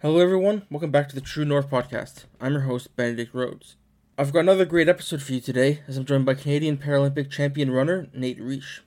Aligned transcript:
Hello, 0.00 0.20
everyone. 0.20 0.62
Welcome 0.70 0.92
back 0.92 1.08
to 1.08 1.16
the 1.16 1.20
True 1.20 1.44
North 1.44 1.68
podcast. 1.68 2.26
I'm 2.40 2.52
your 2.52 2.60
host, 2.60 2.94
Benedict 2.94 3.34
Rhodes. 3.34 3.74
I've 4.16 4.32
got 4.32 4.38
another 4.44 4.64
great 4.64 4.88
episode 4.88 5.20
for 5.20 5.32
you 5.32 5.40
today 5.40 5.80
as 5.88 5.96
I'm 5.96 6.04
joined 6.04 6.24
by 6.24 6.34
Canadian 6.34 6.76
Paralympic 6.76 7.28
champion 7.30 7.72
runner 7.72 8.06
Nate 8.14 8.38
Riech. 8.38 8.82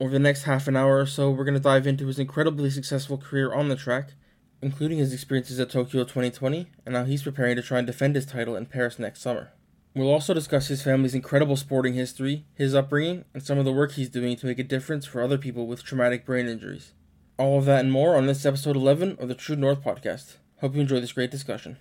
Over 0.00 0.12
the 0.12 0.18
next 0.18 0.44
half 0.44 0.66
an 0.66 0.74
hour 0.74 0.98
or 0.98 1.04
so, 1.04 1.30
we're 1.30 1.44
going 1.44 1.52
to 1.52 1.60
dive 1.60 1.86
into 1.86 2.06
his 2.06 2.18
incredibly 2.18 2.70
successful 2.70 3.18
career 3.18 3.52
on 3.52 3.68
the 3.68 3.76
track, 3.76 4.14
including 4.62 4.96
his 4.96 5.12
experiences 5.12 5.60
at 5.60 5.68
Tokyo 5.68 6.02
2020 6.02 6.70
and 6.86 6.96
how 6.96 7.04
he's 7.04 7.24
preparing 7.24 7.56
to 7.56 7.62
try 7.62 7.76
and 7.76 7.86
defend 7.86 8.14
his 8.14 8.24
title 8.24 8.56
in 8.56 8.64
Paris 8.64 8.98
next 8.98 9.20
summer. 9.20 9.50
We'll 9.94 10.10
also 10.10 10.32
discuss 10.32 10.68
his 10.68 10.82
family's 10.82 11.14
incredible 11.14 11.56
sporting 11.56 11.92
history, 11.92 12.46
his 12.54 12.74
upbringing, 12.74 13.26
and 13.34 13.42
some 13.42 13.58
of 13.58 13.66
the 13.66 13.72
work 13.72 13.92
he's 13.92 14.08
doing 14.08 14.34
to 14.36 14.46
make 14.46 14.58
a 14.58 14.64
difference 14.64 15.04
for 15.04 15.20
other 15.20 15.36
people 15.36 15.66
with 15.66 15.84
traumatic 15.84 16.24
brain 16.24 16.48
injuries. 16.48 16.94
All 17.38 17.58
of 17.58 17.66
that 17.66 17.80
and 17.80 17.92
more 17.92 18.16
on 18.16 18.26
this 18.26 18.46
episode 18.46 18.76
11 18.76 19.18
of 19.20 19.28
the 19.28 19.34
True 19.34 19.56
North 19.56 19.84
podcast. 19.84 20.36
Hope 20.60 20.74
you 20.74 20.80
enjoy 20.80 21.00
this 21.00 21.12
great 21.12 21.30
discussion. 21.30 21.76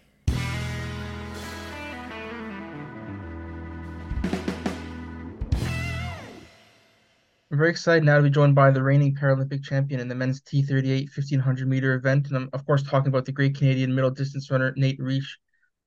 I'm 7.54 7.59
very 7.59 7.70
excited 7.70 8.04
now 8.04 8.17
to 8.17 8.23
be 8.23 8.31
joined 8.31 8.55
by 8.55 8.72
the 8.72 8.81
reigning 8.81 9.16
Paralympic 9.16 9.64
champion 9.64 10.00
in 10.00 10.08
the 10.08 10.16
men's 10.16 10.41
T38 10.41 11.16
1500 11.16 11.67
meter 11.67 11.94
event. 11.94 12.28
And 12.28 12.36
I'm, 12.36 12.50
of 12.52 12.66
course, 12.66 12.81
talking 12.81 13.09
about 13.09 13.26
the 13.26 13.31
great 13.31 13.55
Canadian 13.55 13.94
middle 13.94 14.09
distance 14.09 14.50
runner, 14.50 14.73
Nate 14.76 15.00
Riech. 15.00 15.28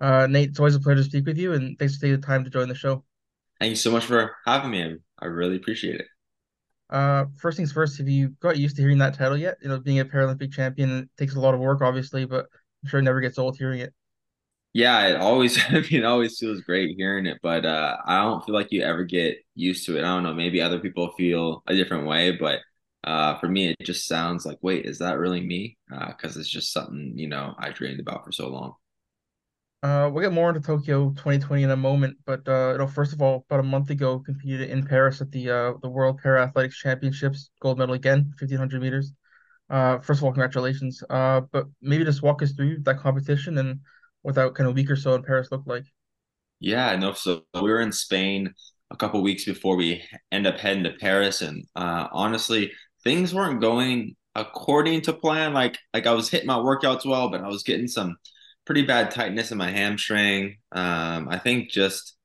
Uh, 0.01 0.29
Nate, 0.29 0.51
it's 0.51 0.61
always 0.61 0.77
a 0.77 0.81
pleasure 0.81 1.03
to 1.03 1.05
speak 1.05 1.27
with 1.27 1.39
you, 1.39 1.55
and 1.55 1.77
thanks 1.79 1.97
for 1.97 2.03
taking 2.03 2.21
the 2.21 2.27
time 2.27 2.45
to 2.45 2.51
join 2.51 2.69
the 2.69 2.75
show. 2.77 3.05
Thank 3.59 3.71
you 3.71 3.77
so 3.77 3.91
much 3.91 4.05
for 4.05 4.37
having 4.47 4.71
me. 4.71 4.97
I 5.19 5.27
really 5.27 5.57
appreciate 5.57 5.99
it. 5.99 6.07
Uh, 6.89 7.25
first 7.37 7.57
things 7.57 7.73
first, 7.73 7.99
have 7.99 8.09
you 8.09 8.29
got 8.41 8.59
used 8.59 8.77
to 8.77 8.83
hearing 8.83 8.99
that 8.99 9.15
title 9.15 9.37
yet? 9.37 9.57
You 9.61 9.69
know, 9.69 9.81
being 9.81 9.99
a 9.99 10.05
Paralympic 10.05 10.53
champion 10.53 11.11
takes 11.19 11.35
a 11.35 11.41
lot 11.41 11.55
of 11.55 11.59
work, 11.59 11.83
obviously, 11.83 12.27
but 12.27 12.47
I'm 12.87 12.89
sure 12.89 13.01
it 13.01 13.05
never 13.05 13.21
gets 13.21 13.39
old 13.39 13.57
hearing 13.59 13.81
it. 13.81 13.95
Yeah, 14.73 15.07
it 15.09 15.17
always 15.17 15.59
I 15.69 15.81
mean 15.81 15.87
it 16.03 16.05
always 16.05 16.39
feels 16.39 16.61
great 16.61 16.97
hearing 16.97 17.27
it, 17.27 17.39
but 17.43 17.65
uh 17.65 17.97
I 18.05 18.23
don't 18.23 18.45
feel 18.45 18.55
like 18.55 18.73
you 18.73 18.83
ever 18.83 19.05
get 19.05 19.39
used 19.55 19.87
to 19.87 19.97
it. 19.97 20.01
I 20.01 20.09
don't 20.15 20.23
know, 20.23 20.35
maybe 20.35 20.61
other 20.61 20.81
people 20.81 21.13
feel 21.17 21.63
a 21.67 21.75
different 21.75 22.07
way, 22.07 22.33
but 22.33 22.61
uh 23.05 23.39
for 23.39 23.49
me 23.49 23.69
it 23.71 23.77
just 23.85 24.07
sounds 24.07 24.45
like, 24.47 24.59
wait, 24.63 24.85
is 24.87 24.99
that 24.99 25.19
really 25.19 25.41
me? 25.41 25.79
Uh 25.93 26.09
because 26.09 26.37
it's 26.37 26.49
just 26.49 26.73
something, 26.73 27.15
you 27.19 27.29
know, 27.29 27.55
I 27.59 27.71
dreamed 27.71 28.01
about 28.01 28.25
for 28.25 28.33
so 28.33 28.49
long. 28.49 28.75
Uh, 29.83 30.11
we'll 30.13 30.23
get 30.23 30.33
more 30.33 30.49
into 30.49 30.61
Tokyo 30.61 31.11
2020 31.13 31.63
in 31.63 31.71
a 31.71 31.77
moment, 31.77 32.17
but 32.25 32.47
uh, 32.49 32.73
you 32.73 32.79
know, 32.79 32.87
first 32.87 33.13
of 33.13 33.23
all, 33.23 33.45
about 33.49 33.61
a 33.61 33.63
month 33.63 33.91
ago, 33.91 34.19
competed 34.19 34.69
in 34.71 34.85
Paris 34.85 35.21
at 35.21 35.31
the 35.31 35.49
uh, 35.51 35.75
the 35.83 35.89
World 35.89 36.19
Para 36.19 36.43
Athletics 36.43 36.79
Championships, 36.79 37.51
gold 37.61 37.79
medal 37.79 37.95
again, 37.95 38.33
1500 38.37 38.81
meters. 38.83 39.13
Uh, 39.69 39.99
first 39.99 40.21
of 40.21 40.25
all, 40.25 40.33
congratulations. 40.33 41.03
Uh, 41.11 41.41
but 41.53 41.67
maybe 41.81 42.05
just 42.05 42.23
walk 42.23 42.43
us 42.43 42.53
through 42.53 42.79
that 42.83 42.99
competition 42.99 43.59
and 43.59 43.81
what 44.23 44.35
that 44.35 44.55
kind 44.55 44.69
of 44.69 44.75
week 44.75 44.91
or 44.91 44.97
so 44.97 45.15
in 45.15 45.23
Paris 45.23 45.49
looked 45.51 45.67
like. 45.69 45.85
Yeah, 46.61 46.97
no, 46.97 47.13
so 47.13 47.43
we 47.55 47.71
were 47.71 47.81
in 47.81 47.93
Spain 47.93 48.55
a 48.91 48.97
couple 48.97 49.23
weeks 49.23 49.45
before 49.45 49.77
we 49.77 50.03
end 50.33 50.47
up 50.47 50.59
heading 50.59 50.85
to 50.85 50.93
Paris, 50.93 51.43
and 51.43 51.65
uh, 51.77 52.09
honestly, 52.13 52.73
things 53.05 53.35
weren't 53.35 53.61
going 53.61 54.17
according 54.35 55.03
to 55.03 55.13
plan. 55.13 55.53
Like 55.53 55.79
like 55.93 56.07
I 56.07 56.13
was 56.13 56.31
hitting 56.31 56.47
my 56.47 56.59
workouts 56.59 57.05
well, 57.05 57.29
but 57.31 57.43
I 57.43 57.49
was 57.49 57.63
getting 57.63 57.89
some 57.89 58.17
pretty 58.65 58.83
bad 58.83 59.11
tightness 59.11 59.53
in 59.53 59.59
my 59.59 59.71
hamstring. 59.71 60.57
Um, 60.73 61.29
I 61.29 61.39
think 61.39 61.71
just 61.71 62.17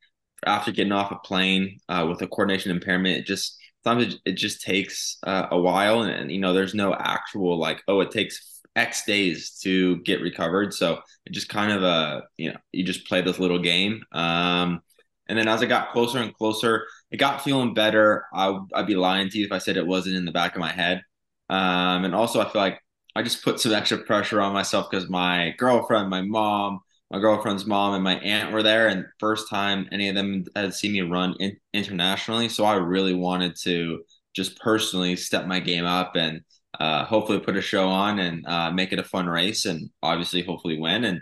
after 0.45 0.71
getting 0.71 0.93
off 0.93 1.11
a 1.11 1.19
plane 1.19 1.79
uh, 1.89 2.05
with 2.09 2.21
a 2.21 2.27
coordination 2.27 2.71
impairment, 2.71 3.17
it 3.17 3.25
just 3.25 3.57
sometimes 3.83 4.15
it, 4.15 4.21
it 4.25 4.33
just 4.33 4.61
takes 4.61 5.17
uh, 5.23 5.47
a 5.51 5.59
while, 5.59 6.01
and, 6.03 6.11
and 6.11 6.31
you 6.31 6.39
know, 6.39 6.53
there's 6.53 6.73
no 6.73 6.93
actual 6.93 7.57
like, 7.57 7.81
oh, 7.87 8.01
it 8.01 8.11
takes 8.11 8.61
X 8.75 9.05
days 9.05 9.59
to 9.63 9.97
get 9.97 10.21
recovered. 10.21 10.73
So 10.73 11.01
it 11.25 11.33
just 11.33 11.49
kind 11.49 11.71
of 11.71 11.83
uh, 11.83 12.21
you 12.37 12.51
know, 12.51 12.57
you 12.71 12.83
just 12.83 13.07
play 13.07 13.21
this 13.21 13.39
little 13.39 13.59
game. 13.59 14.03
Um, 14.11 14.81
and 15.27 15.37
then 15.37 15.47
as 15.47 15.61
I 15.61 15.65
got 15.65 15.91
closer 15.91 16.19
and 16.19 16.33
closer, 16.33 16.85
it 17.09 17.17
got 17.17 17.43
feeling 17.43 17.73
better. 17.73 18.25
I, 18.33 18.57
I'd 18.73 18.87
be 18.87 18.95
lying 18.95 19.29
to 19.29 19.37
you 19.37 19.45
if 19.45 19.51
I 19.51 19.59
said 19.59 19.77
it 19.77 19.87
wasn't 19.87 20.17
in 20.17 20.25
the 20.25 20.31
back 20.31 20.55
of 20.55 20.59
my 20.59 20.71
head. 20.71 21.03
Um, 21.49 22.05
and 22.05 22.15
also 22.15 22.41
I 22.41 22.49
feel 22.49 22.61
like 22.61 22.79
I 23.15 23.23
just 23.23 23.43
put 23.43 23.59
some 23.59 23.73
extra 23.73 23.99
pressure 23.99 24.41
on 24.41 24.53
myself 24.53 24.89
because 24.89 25.09
my 25.09 25.53
girlfriend, 25.57 26.09
my 26.09 26.21
mom, 26.21 26.79
my 27.11 27.19
girlfriend's 27.19 27.65
mom, 27.65 27.93
and 27.93 28.03
my 28.03 28.15
aunt 28.19 28.51
were 28.51 28.63
there, 28.63 28.87
and 28.87 29.05
first 29.19 29.49
time 29.49 29.87
any 29.91 30.09
of 30.09 30.15
them 30.15 30.45
had 30.55 30.73
seen 30.73 30.93
me 30.93 31.01
run 31.01 31.35
in, 31.39 31.57
internationally. 31.73 32.49
So 32.49 32.65
I 32.65 32.75
really 32.75 33.13
wanted 33.13 33.55
to 33.63 34.03
just 34.33 34.59
personally 34.59 35.15
step 35.15 35.45
my 35.45 35.59
game 35.59 35.85
up 35.85 36.15
and 36.15 36.41
uh, 36.79 37.03
hopefully 37.05 37.39
put 37.39 37.57
a 37.57 37.61
show 37.61 37.89
on 37.89 38.19
and 38.19 38.45
uh, 38.47 38.71
make 38.71 38.93
it 38.93 38.99
a 38.99 39.03
fun 39.03 39.27
race, 39.27 39.65
and 39.65 39.89
obviously 40.01 40.41
hopefully 40.43 40.79
win. 40.79 41.03
And 41.03 41.21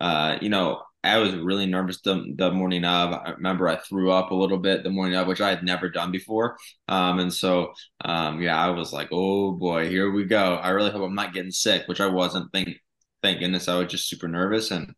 uh, 0.00 0.38
you 0.40 0.48
know, 0.48 0.82
I 1.04 1.18
was 1.18 1.34
really 1.36 1.66
nervous 1.66 2.00
the, 2.00 2.34
the 2.36 2.50
morning 2.50 2.84
of. 2.84 3.12
I 3.12 3.30
remember 3.30 3.68
I 3.68 3.76
threw 3.76 4.10
up 4.10 4.30
a 4.30 4.34
little 4.34 4.58
bit 4.58 4.82
the 4.82 4.90
morning 4.90 5.16
of, 5.16 5.26
which 5.26 5.40
I 5.40 5.50
had 5.50 5.62
never 5.62 5.88
done 5.88 6.10
before. 6.10 6.56
Um, 6.88 7.20
and 7.20 7.32
so, 7.32 7.72
um, 8.04 8.42
yeah, 8.42 8.60
I 8.60 8.70
was 8.70 8.92
like, 8.92 9.08
oh 9.12 9.52
boy, 9.52 9.88
here 9.88 10.10
we 10.10 10.24
go. 10.24 10.54
I 10.56 10.70
really 10.70 10.90
hope 10.90 11.02
I'm 11.02 11.14
not 11.14 11.32
getting 11.34 11.52
sick, 11.52 11.86
which 11.86 12.00
I 12.00 12.06
wasn't. 12.06 12.52
Thank, 12.52 12.76
thank 13.22 13.38
goodness 13.40 13.68
I 13.68 13.78
was 13.78 13.88
just 13.88 14.08
super 14.08 14.28
nervous. 14.28 14.70
And 14.72 14.92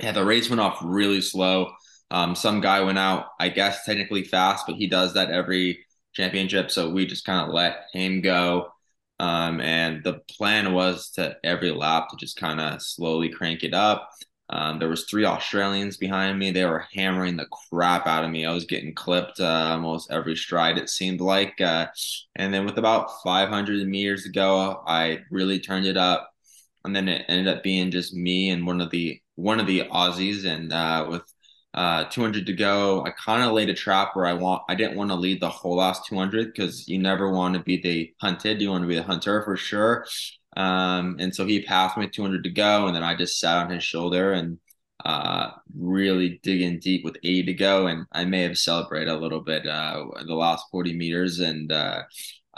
yeah, 0.00 0.12
the 0.12 0.24
race 0.24 0.48
went 0.48 0.60
off 0.60 0.78
really 0.82 1.20
slow. 1.20 1.72
Um, 2.10 2.34
some 2.34 2.60
guy 2.60 2.80
went 2.80 2.98
out, 2.98 3.26
I 3.38 3.48
guess, 3.48 3.84
technically 3.84 4.24
fast, 4.24 4.66
but 4.66 4.76
he 4.76 4.86
does 4.86 5.14
that 5.14 5.30
every 5.30 5.84
championship. 6.14 6.70
So 6.70 6.90
we 6.90 7.06
just 7.06 7.24
kind 7.24 7.46
of 7.46 7.54
let 7.54 7.84
him 7.92 8.20
go. 8.20 8.68
Um, 9.20 9.60
and 9.60 10.02
the 10.04 10.20
plan 10.36 10.72
was 10.72 11.10
to 11.10 11.36
every 11.42 11.72
lap 11.72 12.08
to 12.10 12.16
just 12.16 12.36
kind 12.36 12.60
of 12.60 12.80
slowly 12.80 13.28
crank 13.28 13.64
it 13.64 13.74
up. 13.74 14.08
Um, 14.50 14.78
there 14.78 14.88
was 14.88 15.04
three 15.04 15.26
Australians 15.26 15.98
behind 15.98 16.38
me. 16.38 16.50
They 16.50 16.64
were 16.64 16.86
hammering 16.94 17.36
the 17.36 17.48
crap 17.70 18.06
out 18.06 18.24
of 18.24 18.30
me. 18.30 18.46
I 18.46 18.54
was 18.54 18.64
getting 18.64 18.94
clipped 18.94 19.40
uh, 19.40 19.70
almost 19.72 20.10
every 20.10 20.36
stride. 20.36 20.78
It 20.78 20.88
seemed 20.88 21.20
like, 21.20 21.60
uh, 21.60 21.88
and 22.36 22.54
then 22.54 22.64
with 22.64 22.78
about 22.78 23.22
500 23.22 23.86
meters 23.86 24.22
to 24.22 24.30
go, 24.30 24.82
I 24.86 25.18
really 25.30 25.60
turned 25.60 25.84
it 25.84 25.98
up, 25.98 26.30
and 26.84 26.96
then 26.96 27.08
it 27.08 27.26
ended 27.28 27.48
up 27.48 27.62
being 27.62 27.90
just 27.90 28.14
me 28.14 28.48
and 28.48 28.66
one 28.66 28.80
of 28.80 28.90
the 28.90 29.20
one 29.38 29.60
of 29.60 29.66
the 29.66 29.82
Aussies. 29.84 30.44
And 30.44 30.72
uh, 30.72 31.06
with 31.08 31.22
uh, 31.72 32.04
200 32.04 32.44
to 32.46 32.52
go, 32.52 33.04
I 33.04 33.10
kind 33.10 33.44
of 33.44 33.52
laid 33.52 33.70
a 33.70 33.74
trap 33.74 34.10
where 34.14 34.26
I 34.26 34.32
want. 34.32 34.62
I 34.68 34.74
didn't 34.74 34.96
want 34.96 35.10
to 35.10 35.14
lead 35.14 35.40
the 35.40 35.48
whole 35.48 35.76
last 35.76 36.06
200 36.06 36.52
because 36.52 36.88
you 36.88 36.98
never 36.98 37.30
want 37.30 37.54
to 37.54 37.60
be 37.60 37.80
the 37.80 38.12
hunted. 38.20 38.60
You 38.60 38.70
want 38.70 38.82
to 38.82 38.88
be 38.88 38.96
the 38.96 39.02
hunter 39.02 39.42
for 39.44 39.56
sure. 39.56 40.04
Um, 40.56 41.16
and 41.20 41.32
so 41.34 41.46
he 41.46 41.62
passed 41.62 41.96
me 41.96 42.08
200 42.08 42.42
to 42.42 42.50
go, 42.50 42.86
and 42.86 42.96
then 42.96 43.04
I 43.04 43.14
just 43.14 43.38
sat 43.38 43.66
on 43.66 43.70
his 43.70 43.84
shoulder 43.84 44.32
and 44.32 44.58
uh, 45.04 45.50
really 45.78 46.40
digging 46.42 46.80
deep 46.80 47.04
with 47.04 47.16
80 47.22 47.44
to 47.44 47.54
go. 47.54 47.86
And 47.86 48.06
I 48.10 48.24
may 48.24 48.42
have 48.42 48.58
celebrated 48.58 49.10
a 49.10 49.16
little 49.16 49.40
bit 49.40 49.68
uh, 49.68 50.04
the 50.26 50.34
last 50.34 50.66
40 50.72 50.94
meters 50.94 51.38
and 51.38 51.70
uh, 51.70 52.02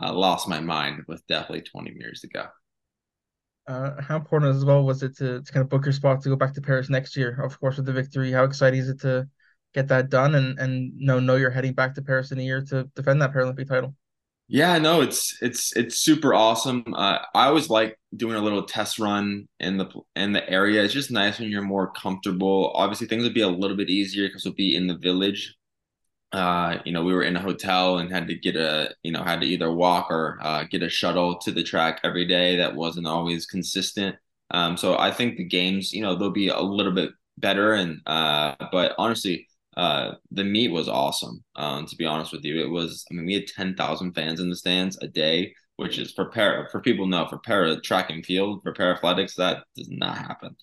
lost 0.01 0.49
my 0.49 0.61
mind 0.61 1.05
with 1.09 1.27
definitely 1.27 1.61
20 1.63 1.91
meters 1.91 2.21
to 2.21 2.29
go. 2.29 2.47
Uh, 3.67 4.01
how 4.01 4.17
important 4.17 4.55
as 4.55 4.65
well 4.65 4.85
was 4.85 5.03
it 5.03 5.17
to, 5.17 5.43
to 5.43 5.53
kind 5.53 5.63
of 5.63 5.69
book 5.69 5.85
your 5.85 5.93
spot 5.93 6.21
to 6.23 6.29
go 6.29 6.37
back 6.37 6.55
to 6.55 6.61
Paris 6.61 6.91
next 6.91 7.17
year? 7.17 7.41
Of 7.43 7.59
course, 7.61 7.77
with 7.77 7.87
the 7.87 7.93
victory, 7.93 8.33
how 8.33 8.45
exciting 8.45 8.81
is 8.81 8.89
it 8.89 9.01
to 9.01 9.29
get 9.75 9.89
that 9.89 10.11
done 10.11 10.35
and 10.35 10.59
and 10.59 10.97
know 10.97 11.21
know 11.21 11.37
you're 11.37 11.51
heading 11.51 11.75
back 11.75 11.95
to 11.95 12.03
Paris 12.03 12.33
in 12.33 12.39
a 12.39 12.43
year 12.43 12.63
to 12.63 12.85
defend 12.95 13.23
that 13.23 13.33
Paralympic 13.33 13.69
title? 13.69 13.95
Yeah, 14.49 14.79
no, 14.79 15.01
it's 15.01 15.41
it's 15.41 15.77
it's 15.77 16.01
super 16.01 16.35
awesome. 16.35 16.83
Uh, 16.93 17.19
I 17.35 17.47
always 17.47 17.71
like 17.71 17.97
doing 18.17 18.35
a 18.35 18.41
little 18.43 18.65
test 18.65 18.99
run 18.99 19.47
in 19.61 19.77
the 19.79 19.89
in 20.17 20.33
the 20.33 20.49
area. 20.51 20.83
It's 20.83 20.93
just 20.93 21.13
nice 21.13 21.39
when 21.39 21.51
you're 21.51 21.63
more 21.63 21.93
comfortable. 21.93 22.73
Obviously, 22.75 23.07
things 23.07 23.23
would 23.23 23.35
be 23.35 23.43
a 23.43 23.49
little 23.49 23.77
bit 23.77 23.91
easier 23.91 24.27
because 24.27 24.45
we'll 24.45 24.55
be 24.55 24.75
in 24.75 24.89
the 24.89 24.99
village. 24.99 25.55
Uh, 26.33 26.79
you 26.85 26.93
know, 26.93 27.03
we 27.03 27.13
were 27.13 27.25
in 27.25 27.37
a 27.37 27.41
hotel 27.41 27.99
and 27.99 28.13
had 28.13 28.29
to 28.29 28.35
get 28.35 28.57
a 28.57 28.95
you 29.03 29.13
know 29.13 29.23
had 29.23 29.41
to 29.41 29.47
either 29.47 29.73
walk 29.73 30.11
or 30.11 30.39
uh, 30.43 30.65
get 30.71 30.83
a 30.83 30.89
shuttle 30.89 31.39
to 31.39 31.51
the 31.51 31.63
track 31.63 32.01
every 32.05 32.25
day. 32.27 32.57
That 32.57 32.75
wasn't 32.77 33.07
always 33.07 33.47
consistent. 33.47 34.17
Um, 34.53 34.77
so 34.77 34.99
I 34.99 35.11
think 35.13 35.37
the 35.37 35.45
games, 35.45 35.93
you 35.93 36.03
know, 36.03 36.17
they'll 36.17 36.31
be 36.31 36.49
a 36.49 36.61
little 36.61 36.93
bit 36.93 37.11
better. 37.39 37.73
And 37.75 38.01
uh, 38.07 38.55
but 38.73 38.95
honestly, 38.99 39.49
uh, 39.77 40.13
the 40.31 40.45
meet 40.45 40.71
was 40.71 40.89
awesome. 40.89 41.43
Um, 41.57 41.87
to 41.87 41.97
be 41.97 42.07
honest 42.07 42.33
with 42.33 42.45
you, 42.45 42.61
it 42.61 42.71
was. 42.71 43.05
I 43.11 43.15
mean, 43.15 43.27
we 43.27 43.35
had 43.35 43.47
ten 43.47 43.75
thousand 43.75 44.13
fans 44.15 44.41
in 44.41 44.51
the 44.51 44.57
stands 44.57 44.99
a 45.03 45.09
day, 45.09 45.55
which 45.77 45.99
is 45.99 46.13
for 46.13 46.27
para 46.31 46.69
for 46.71 46.81
people 46.81 47.07
know 47.07 47.27
for 47.27 47.39
para 47.39 47.81
track 47.81 48.11
and 48.11 48.25
field 48.25 48.63
for 48.63 48.73
para 48.73 48.95
athletics 48.95 49.35
that 49.37 49.65
does 49.77 49.89
not 49.91 50.19
happen 50.19 50.57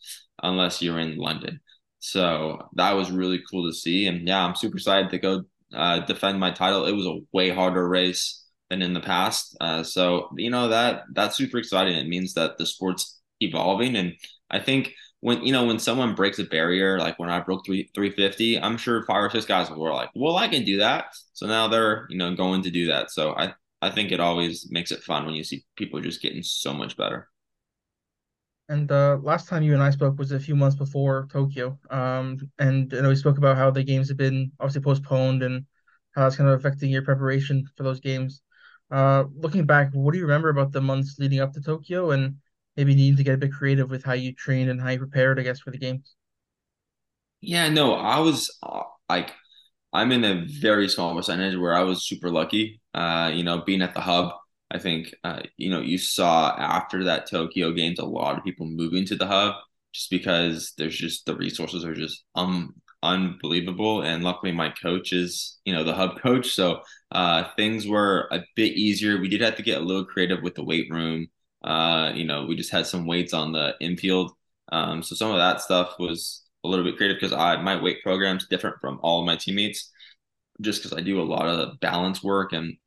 unless 0.44 0.82
you're 0.82 1.00
in 1.00 1.18
London. 1.18 1.60
So 2.00 2.70
that 2.76 2.92
was 2.94 3.12
really 3.12 3.42
cool 3.50 3.68
to 3.70 3.76
see, 3.76 4.08
and 4.08 4.28
yeah, 4.28 4.46
I'm 4.46 4.56
super 4.56 4.78
excited 4.78 5.10
to 5.12 5.18
go 5.20 5.44
uh, 5.74 6.00
defend 6.02 6.40
my 6.40 6.52
title. 6.52 6.86
It 6.86 6.94
was 6.94 7.06
a 7.06 7.20
way 7.34 7.50
harder 7.50 7.88
race 7.88 8.44
than 8.70 8.82
in 8.82 8.94
the 8.94 9.00
past. 9.02 9.56
Uh, 9.62 9.84
so 9.84 10.30
you 10.38 10.50
know 10.50 10.70
that 10.70 11.04
that's 11.14 11.38
super 11.38 11.58
exciting. 11.58 11.96
It 11.96 12.08
means 12.08 12.34
that 12.36 12.58
the 12.58 12.66
sport's 12.66 13.20
evolving, 13.42 13.96
and 13.96 14.14
I 14.50 14.60
think 14.60 14.94
when 15.22 15.44
you 15.44 15.52
know 15.52 15.66
when 15.66 15.80
someone 15.80 16.16
breaks 16.16 16.40
a 16.40 16.44
barrier, 16.46 17.00
like 17.00 17.20
when 17.20 17.30
I 17.30 17.40
broke 17.40 17.66
three 17.66 17.90
three 17.96 18.12
fifty, 18.12 18.60
I'm 18.60 18.78
sure 18.78 19.04
five 19.06 19.24
or 19.24 19.30
six 19.30 19.46
guys 19.46 19.70
were 19.70 19.94
like, 19.94 20.10
"Well, 20.16 20.38
I 20.38 20.48
can 20.48 20.64
do 20.64 20.78
that." 20.78 21.06
So 21.34 21.48
now 21.48 21.68
they're 21.68 22.06
you 22.10 22.18
know 22.18 22.36
going 22.36 22.64
to 22.64 22.72
do 22.72 22.88
that. 22.88 23.12
So 23.12 23.34
I 23.36 23.54
I 23.82 23.90
think 23.92 24.12
it 24.12 24.20
always 24.20 24.70
makes 24.72 24.92
it 24.92 25.04
fun 25.04 25.26
when 25.26 25.36
you 25.36 25.44
see 25.44 25.66
people 25.76 26.02
just 26.02 26.22
getting 26.22 26.44
so 26.44 26.74
much 26.74 26.98
better. 26.98 27.30
And 28.70 28.92
uh, 28.92 29.18
last 29.22 29.48
time 29.48 29.64
you 29.64 29.74
and 29.74 29.82
I 29.82 29.92
spoke 29.92 30.18
was 30.18 30.32
a 30.32 30.40
few 30.40 30.56
months 30.56 30.76
before 30.76 31.28
Tokyo. 31.32 31.80
Um, 31.90 32.40
and 32.60 32.92
you 32.92 33.02
know, 33.02 33.10
we 33.10 33.16
spoke 33.16 33.38
about 33.38 33.58
how 33.58 33.72
the 33.72 33.84
games 33.84 34.10
have 34.10 34.18
been 34.18 34.52
obviously 34.60 34.82
postponed 34.82 35.42
and 35.44 35.66
how 36.12 36.24
that's 36.24 36.36
kind 36.36 36.50
of 36.50 36.60
affecting 36.60 36.90
your 36.90 37.02
preparation 37.04 37.68
for 37.76 37.84
those 37.84 38.00
games. 38.02 38.42
Uh, 38.92 39.26
looking 39.36 39.66
back, 39.66 39.90
what 39.94 40.12
do 40.12 40.18
you 40.18 40.26
remember 40.26 40.50
about 40.50 40.72
the 40.72 40.82
months 40.82 41.18
leading 41.20 41.40
up 41.40 41.54
to 41.54 41.62
Tokyo 41.62 42.12
and 42.12 42.38
maybe 42.76 42.94
needing 42.96 43.18
to 43.18 43.24
get 43.24 43.36
a 43.36 43.38
bit 43.38 43.54
creative 43.54 43.90
with 43.90 44.04
how 44.04 44.14
you 44.14 44.34
trained 44.34 44.70
and 44.70 44.82
how 44.82 44.90
you 44.90 45.00
prepared, 45.00 45.40
I 45.40 45.44
guess, 45.44 45.60
for 45.60 45.72
the 45.72 45.78
games? 45.78 46.16
Yeah, 47.42 47.70
no, 47.70 47.94
I 47.94 48.20
was 48.20 48.58
uh, 48.64 48.84
like, 49.10 49.32
I'm 49.94 50.12
in 50.12 50.24
a 50.26 50.46
very 50.60 50.90
small 50.90 51.16
percentage 51.16 51.56
where 51.58 51.74
I 51.74 51.84
was 51.84 52.08
super 52.08 52.30
lucky. 52.30 52.82
Uh, 52.94 53.32
you 53.34 53.44
know, 53.44 53.62
being 53.62 53.82
at 53.82 53.94
the 53.94 54.02
hub, 54.02 54.34
I 54.72 54.80
think, 54.80 55.14
uh, 55.24 55.42
you 55.58 55.70
know, 55.70 55.82
you 55.82 55.98
saw 55.98 56.56
after 56.58 57.06
that 57.06 57.30
Tokyo 57.30 57.72
games, 57.72 58.00
a 58.00 58.06
lot 58.06 58.38
of 58.38 58.44
people 58.44 58.66
moving 58.66 59.06
to 59.06 59.16
the 59.16 59.28
hub 59.28 59.56
just 59.94 60.10
because 60.10 60.74
there's 60.78 60.98
just 60.98 61.26
the 61.26 61.36
resources 61.36 61.86
are 61.86 61.96
just 61.96 62.24
um 62.36 62.76
unbelievable. 63.04 64.02
And 64.02 64.24
luckily, 64.24 64.52
my 64.52 64.70
coach 64.70 65.14
is, 65.14 65.60
you 65.66 65.74
know, 65.74 65.84
the 65.84 65.94
hub 65.94 66.20
coach, 66.20 66.52
so 66.52 66.82
uh, 67.12 67.46
things 67.56 67.88
were 67.88 68.28
a 68.32 68.44
bit 68.56 68.74
easier. 68.74 69.20
We 69.20 69.30
did 69.30 69.42
have 69.42 69.56
to 69.58 69.64
get 69.64 69.78
a 69.82 69.86
little 69.86 70.06
creative 70.06 70.42
with 70.44 70.56
the 70.56 70.64
weight 70.64 70.90
room. 70.92 71.28
Uh, 71.64 72.12
you 72.16 72.26
know, 72.26 72.46
we 72.46 72.56
just 72.56 72.72
had 72.72 72.86
some 72.88 73.06
weights 73.08 73.34
on 73.34 73.52
the 73.52 73.76
infield, 73.82 74.32
um, 74.72 75.02
so 75.04 75.16
some 75.16 75.32
of 75.32 75.38
that 75.38 75.62
stuff 75.62 75.96
was 76.00 76.44
a 76.64 76.68
little 76.68 76.86
bit 76.86 76.98
creative 76.98 77.18
because 77.20 77.34
I 77.34 77.62
my 77.62 77.82
weight 77.82 78.04
program's 78.04 78.48
different 78.48 78.78
from 78.82 79.00
all 79.02 79.20
of 79.22 79.26
my 79.26 79.36
teammates, 79.38 79.92
just 80.62 80.84
because 80.84 80.98
I 80.98 81.02
do 81.02 81.22
a 81.22 81.24
lot 81.24 81.48
of 81.48 81.80
balance 81.80 82.24
work 82.24 82.54
and 82.54 82.78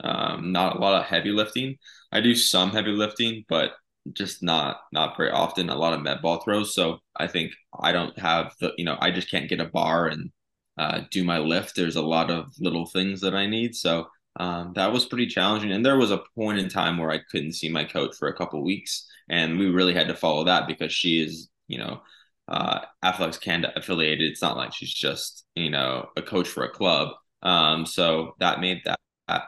um, 0.00 0.52
not 0.52 0.76
a 0.76 0.78
lot 0.78 1.00
of 1.00 1.06
heavy 1.06 1.30
lifting. 1.30 1.76
I 2.12 2.20
do 2.20 2.34
some 2.34 2.70
heavy 2.70 2.90
lifting, 2.90 3.44
but 3.48 3.72
just 4.12 4.42
not 4.42 4.80
not 4.92 5.16
very 5.16 5.30
often. 5.30 5.70
A 5.70 5.74
lot 5.76 5.92
of 5.92 6.02
med 6.02 6.22
ball 6.22 6.40
throws. 6.40 6.74
So 6.74 6.98
I 7.16 7.26
think 7.26 7.52
I 7.80 7.92
don't 7.92 8.18
have 8.18 8.52
the 8.60 8.72
you 8.76 8.84
know 8.84 8.96
I 9.00 9.10
just 9.10 9.30
can't 9.30 9.48
get 9.48 9.60
a 9.60 9.66
bar 9.66 10.08
and 10.08 10.30
uh, 10.78 11.02
do 11.10 11.24
my 11.24 11.38
lift. 11.38 11.76
There's 11.76 11.96
a 11.96 12.02
lot 12.02 12.30
of 12.30 12.52
little 12.58 12.86
things 12.86 13.20
that 13.20 13.34
I 13.34 13.46
need. 13.46 13.74
So 13.76 14.08
um, 14.36 14.72
that 14.74 14.92
was 14.92 15.04
pretty 15.06 15.26
challenging. 15.26 15.72
And 15.72 15.84
there 15.84 15.98
was 15.98 16.10
a 16.10 16.22
point 16.34 16.58
in 16.58 16.68
time 16.68 16.98
where 16.98 17.10
I 17.10 17.20
couldn't 17.30 17.52
see 17.52 17.68
my 17.68 17.84
coach 17.84 18.16
for 18.16 18.28
a 18.28 18.36
couple 18.36 18.62
weeks, 18.64 19.06
and 19.28 19.58
we 19.58 19.66
really 19.70 19.94
had 19.94 20.08
to 20.08 20.16
follow 20.16 20.44
that 20.44 20.66
because 20.66 20.92
she 20.92 21.22
is 21.22 21.48
you 21.68 21.78
know 21.78 22.02
uh, 22.48 22.80
Athletics 23.02 23.38
Canada 23.38 23.72
affiliated. 23.76 24.30
It's 24.30 24.42
not 24.42 24.56
like 24.56 24.72
she's 24.74 24.92
just 24.92 25.44
you 25.54 25.70
know 25.70 26.08
a 26.16 26.22
coach 26.22 26.48
for 26.48 26.64
a 26.64 26.70
club. 26.70 27.10
Um, 27.42 27.86
so 27.86 28.34
that 28.40 28.60
made 28.60 28.82
that 28.84 28.98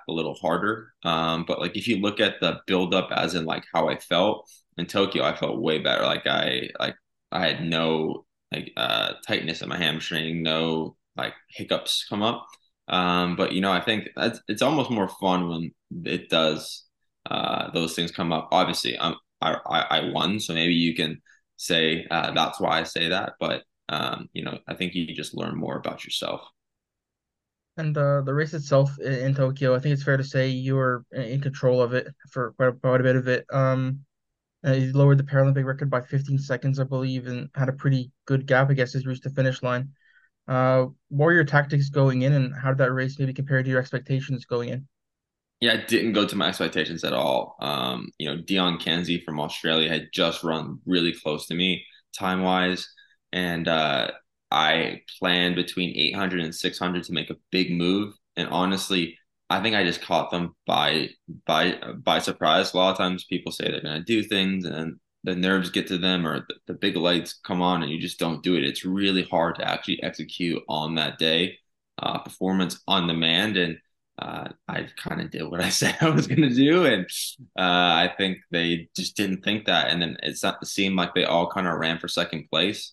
a 0.09 0.13
little 0.13 0.35
harder. 0.35 0.93
Um, 1.05 1.45
but 1.47 1.61
like 1.61 1.77
if 1.77 1.87
you 1.89 1.99
look 2.01 2.21
at 2.21 2.41
the 2.41 2.61
buildup, 2.67 3.11
as 3.13 3.35
in 3.35 3.45
like 3.45 3.65
how 3.73 3.89
I 3.89 3.99
felt 3.99 4.49
in 4.79 4.87
Tokyo, 4.87 5.25
I 5.25 5.37
felt 5.37 5.61
way 5.61 5.79
better. 5.79 6.03
Like 6.03 6.27
I 6.27 6.71
like 6.79 6.97
I 7.33 7.47
had 7.47 7.63
no 7.65 8.27
like 8.53 8.73
uh 8.77 9.15
tightness 9.27 9.63
in 9.63 9.69
my 9.69 9.79
hamstring, 9.79 10.43
no 10.43 10.97
like 11.17 11.35
hiccups 11.51 12.07
come 12.09 12.23
up. 12.23 12.47
Um, 12.89 13.37
but 13.37 13.53
you 13.53 13.61
know, 13.61 13.73
I 13.73 13.81
think 13.81 14.09
that's 14.17 14.41
it's 14.49 14.63
almost 14.63 14.91
more 14.91 15.09
fun 15.09 15.49
when 15.49 15.73
it 16.05 16.29
does 16.31 16.85
uh 17.31 17.71
those 17.73 17.95
things 17.95 18.11
come 18.11 18.33
up. 18.33 18.49
Obviously, 18.53 18.99
I'm 18.99 19.15
I 19.41 19.57
I 19.91 20.11
won, 20.13 20.41
so 20.41 20.55
maybe 20.55 20.75
you 20.75 20.95
can 20.95 21.21
say 21.57 22.07
uh, 22.11 22.33
that's 22.33 22.61
why 22.61 22.81
I 22.81 22.85
say 22.85 23.09
that. 23.09 23.35
But 23.41 23.65
um, 23.89 24.29
you 24.33 24.45
know, 24.45 24.59
I 24.69 24.75
think 24.75 24.95
you 24.95 25.15
just 25.15 25.35
learn 25.35 25.57
more 25.57 25.77
about 25.77 26.05
yourself. 26.05 26.43
And 27.77 27.97
uh, 27.99 28.23
the 28.23 28.33
race 28.33 28.55
itself 28.55 28.99
in, 29.01 29.35
Tokyo, 29.35 29.75
I 29.75 29.81
think 29.81 29.95
it's 29.95 30.05
fair 30.05 30.17
to 30.17 30.25
say 30.25 30.49
you 30.49 30.77
were 30.77 31.05
in 31.11 31.41
control 31.41 31.83
of 31.83 31.93
it 31.93 32.07
for 32.31 32.53
quite 32.53 32.69
a, 32.69 32.73
quite 32.73 33.01
a 33.01 33.05
bit 33.05 33.17
of 33.17 33.27
it. 33.27 33.47
Um, 33.53 34.01
uh, 34.65 34.75
he 34.75 34.93
lowered 34.93 35.19
the 35.19 35.25
Paralympic 35.25 35.65
record 35.65 35.91
by 35.91 36.01
15 36.01 36.39
seconds, 36.39 36.79
I 36.79 36.85
believe, 36.85 37.27
and 37.27 37.51
had 37.55 37.69
a 37.69 37.73
pretty 37.73 38.13
good 38.27 38.47
gap, 38.47 38.71
I 38.71 38.75
guess, 38.75 38.95
he 38.95 39.07
reached 39.07 39.25
the 39.25 39.31
finish 39.31 39.63
line. 39.63 39.91
Uh, 40.47 40.87
what 41.09 41.27
were 41.27 41.33
your 41.33 41.45
tactics 41.45 41.91
going 41.91 42.23
in, 42.23 42.33
and 42.33 42.55
how 42.55 42.69
did 42.69 42.79
that 42.79 42.93
race 42.93 43.19
maybe 43.19 43.35
compare 43.35 43.63
to 43.63 43.69
your 43.69 43.81
expectations 43.81 44.45
going 44.45 44.69
in? 44.69 44.87
Yeah, 45.61 45.73
it 45.75 45.89
didn't 45.89 46.13
go 46.13 46.27
to 46.27 46.37
my 46.37 46.49
expectations 46.49 47.05
at 47.05 47.13
all. 47.13 47.57
Um, 47.61 48.11
you 48.19 48.29
know, 48.29 48.41
Deon 48.41 48.81
Kenzie 48.81 49.21
from 49.21 49.41
Australia 49.41 49.89
had 49.89 50.09
just 50.13 50.45
run 50.45 50.79
really 50.87 51.13
close 51.13 51.47
to 51.47 51.55
me 51.55 51.85
time 52.17 52.43
wise, 52.43 52.89
and 53.33 53.67
uh, 53.67 54.11
I 54.55 55.03
planned 55.19 55.57
between 55.57 55.97
800 55.97 56.41
and 56.41 56.55
600 56.55 57.03
to 57.05 57.13
make 57.13 57.29
a 57.29 57.37
big 57.51 57.73
move. 57.73 58.15
And 58.37 58.49
honestly, 58.51 59.19
I 59.51 59.61
think 59.61 59.75
I 59.75 59.83
just 59.83 60.01
caught 60.01 60.31
them 60.31 60.55
by 60.65 61.11
by 61.45 61.77
by 62.03 62.21
surprise. 62.21 62.73
A 62.73 62.77
lot 62.77 62.93
of 62.93 62.97
times 62.97 63.25
people 63.25 63.51
say 63.51 63.65
they're 63.71 63.83
going 63.83 63.99
to 63.99 64.05
do 64.05 64.23
things 64.23 64.65
and 64.65 64.97
the 65.25 65.35
nerves 65.35 65.71
get 65.71 65.89
to 65.89 65.99
them 65.99 66.27
or 66.27 66.47
the, 66.49 66.55
the, 66.67 66.75
big 66.75 66.97
lights 66.97 67.41
come 67.45 67.63
on 67.63 67.83
and 67.83 67.91
you 67.91 67.99
just 67.99 68.19
don't 68.19 68.43
do 68.43 68.57
it. 68.57 68.65
It's 68.65 68.85
really 68.85 69.25
hard 69.25 69.57
to 69.57 69.67
actually 69.67 70.03
execute 70.03 70.63
on 70.69 70.95
that 70.97 71.19
day. 71.19 71.59
Uh, 71.99 72.19
performance 72.19 72.81
on 72.87 73.07
demand 73.07 73.57
and 73.57 73.79
uh, 74.19 74.49
I 74.69 74.87
kind 74.97 75.21
of 75.21 75.31
did 75.31 75.45
what 75.45 75.61
I 75.61 75.69
said 75.81 75.97
I 76.01 76.11
was 76.11 76.29
going 76.29 76.43
to 76.43 76.55
do, 76.55 76.87
and 76.87 77.05
uh, 77.59 78.07
I 78.07 78.13
think 78.17 78.39
they 78.53 78.89
just 78.95 79.17
didn't 79.17 79.43
think 79.43 79.67
that. 79.67 79.91
And 79.91 80.01
then 80.01 80.17
it 80.23 80.37
seemed 80.65 80.97
like 80.97 81.15
they 81.15 81.25
all 81.25 81.51
kind 81.51 81.67
of 81.67 81.79
ran 81.79 81.99
for 81.99 82.07
second 82.07 82.49
place 82.51 82.93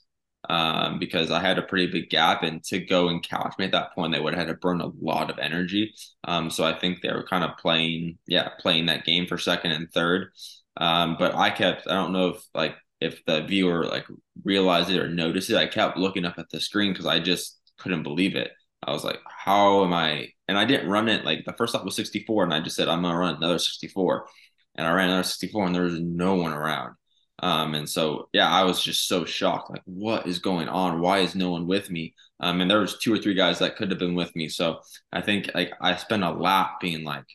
um, 0.50 1.00
because 1.00 1.32
I 1.32 1.40
had 1.40 1.58
a 1.58 1.64
pretty 1.64 1.88
big 1.88 2.10
gap. 2.10 2.44
And 2.44 2.64
to 2.66 2.80
go 2.80 3.10
and 3.10 3.24
catch 3.24 3.58
me 3.58 3.66
at 3.66 3.72
that 3.72 3.94
point, 3.94 4.14
they 4.14 4.20
would 4.20 4.34
have 4.34 4.48
had 4.48 4.54
to 4.54 4.60
burn 4.60 4.82
a 4.82 4.92
lot 5.00 5.30
of 5.30 5.40
energy. 5.40 5.94
Um, 6.24 6.50
so 6.50 6.64
I 6.64 6.78
think 6.78 7.02
they 7.02 7.12
were 7.12 7.26
kind 7.28 7.44
of 7.44 7.58
playing, 7.58 8.18
yeah, 8.28 8.50
playing 8.60 8.88
that 8.88 9.06
game 9.06 9.28
for 9.28 9.38
second 9.38 9.72
and 9.72 9.92
third. 9.92 10.30
Um, 10.78 11.16
but 11.20 11.36
I 11.36 11.50
kept, 11.50 11.88
I 11.88 11.94
don't 11.94 12.14
know 12.14 12.30
if 12.30 12.44
like 12.54 12.76
if 13.02 13.26
the 13.26 13.42
viewer 13.42 13.86
like 13.86 14.06
realized 14.44 14.90
it 14.90 15.00
or 15.00 15.10
noticed 15.10 15.50
it, 15.50 15.58
I 15.58 15.68
kept 15.68 15.98
looking 15.98 16.24
up 16.26 16.38
at 16.38 16.50
the 16.50 16.60
screen 16.60 16.94
because 16.94 17.08
I 17.08 17.20
just 17.20 17.60
couldn't 17.78 18.04
believe 18.04 18.36
it. 18.36 18.52
I 18.84 18.92
was 18.92 19.04
like, 19.04 19.20
how 19.28 19.84
am 19.84 19.94
I? 19.94 20.30
And 20.48 20.58
I 20.58 20.66
didn't 20.66 20.90
run 20.90 21.08
it 21.08 21.26
like 21.26 21.46
the 21.46 21.54
first 21.54 21.74
lap 21.74 21.84
was 21.84 21.96
64, 21.96 22.44
and 22.44 22.54
I 22.54 22.62
just 22.62 22.76
said 22.76 22.88
I'm 22.88 23.02
gonna 23.02 23.18
run 23.18 23.36
another 23.36 23.60
64, 23.60 24.28
and 24.76 24.88
I 24.88 24.92
ran 24.94 25.10
another 25.10 25.24
64, 25.24 25.66
and 25.66 25.76
there 25.76 25.84
was 25.84 26.00
no 26.00 26.36
one 26.36 26.54
around. 26.54 26.96
Um, 27.42 27.74
and 27.74 27.90
so, 27.90 28.30
yeah, 28.34 28.50
I 28.50 28.64
was 28.64 28.84
just 28.84 29.08
so 29.08 29.26
shocked. 29.26 29.72
Like, 29.72 29.82
what 29.86 30.28
is 30.28 30.40
going 30.40 30.70
on? 30.70 31.02
Why 31.02 31.20
is 31.20 31.36
no 31.36 31.50
one 31.52 31.68
with 31.68 31.90
me? 31.90 32.14
Um, 32.40 32.62
and 32.62 32.70
there 32.70 32.80
was 32.80 33.00
two 33.00 33.14
or 33.14 33.18
three 33.18 33.34
guys 33.34 33.60
that 33.60 33.76
could 33.76 33.90
have 33.90 34.00
been 34.00 34.16
with 34.16 34.36
me. 34.36 34.48
So 34.48 34.80
I 35.12 35.22
think 35.22 35.50
like 35.56 35.72
I 35.82 35.96
spent 35.96 36.24
a 36.24 36.32
lap 36.32 36.80
being 36.80 37.04
like, 37.04 37.26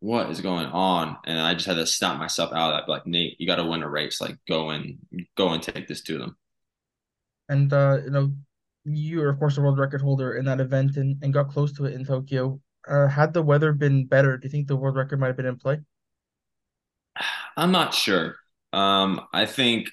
what 0.00 0.30
is 0.30 0.40
going 0.40 0.66
on? 0.66 1.16
And 1.26 1.38
I 1.38 1.54
just 1.54 1.66
had 1.66 1.76
to 1.76 1.86
snap 1.86 2.18
myself 2.18 2.52
out 2.52 2.72
of 2.72 2.80
that. 2.80 2.90
Like, 2.90 3.06
Nate, 3.06 3.36
you 3.38 3.46
got 3.46 3.56
to 3.56 3.64
win 3.64 3.84
a 3.84 3.88
race. 3.88 4.20
Like, 4.20 4.36
go 4.48 4.70
and 4.70 4.98
go 5.36 5.50
and 5.50 5.62
take 5.62 5.86
this 5.86 6.02
to 6.02 6.18
them. 6.18 6.36
And 7.48 7.72
uh, 7.72 7.98
you 8.04 8.10
know, 8.10 8.32
you 8.84 9.22
are 9.22 9.28
of 9.28 9.38
course 9.38 9.58
a 9.58 9.60
world 9.60 9.78
record 9.78 10.02
holder 10.02 10.34
in 10.34 10.44
that 10.46 10.60
event 10.60 10.96
and, 10.96 11.22
and 11.22 11.32
got 11.32 11.50
close 11.50 11.72
to 11.74 11.84
it 11.84 11.94
in 11.94 12.04
Tokyo. 12.04 12.60
Uh, 12.88 13.06
had 13.06 13.32
the 13.32 13.42
weather 13.42 13.72
been 13.72 14.06
better, 14.06 14.36
do 14.36 14.46
you 14.46 14.50
think 14.50 14.66
the 14.66 14.76
world 14.76 14.96
record 14.96 15.20
might 15.20 15.28
have 15.28 15.36
been 15.36 15.46
in 15.46 15.56
play? 15.56 15.78
I'm 17.56 17.70
not 17.70 17.94
sure. 17.94 18.34
Um, 18.72 19.20
I 19.32 19.46
think 19.46 19.88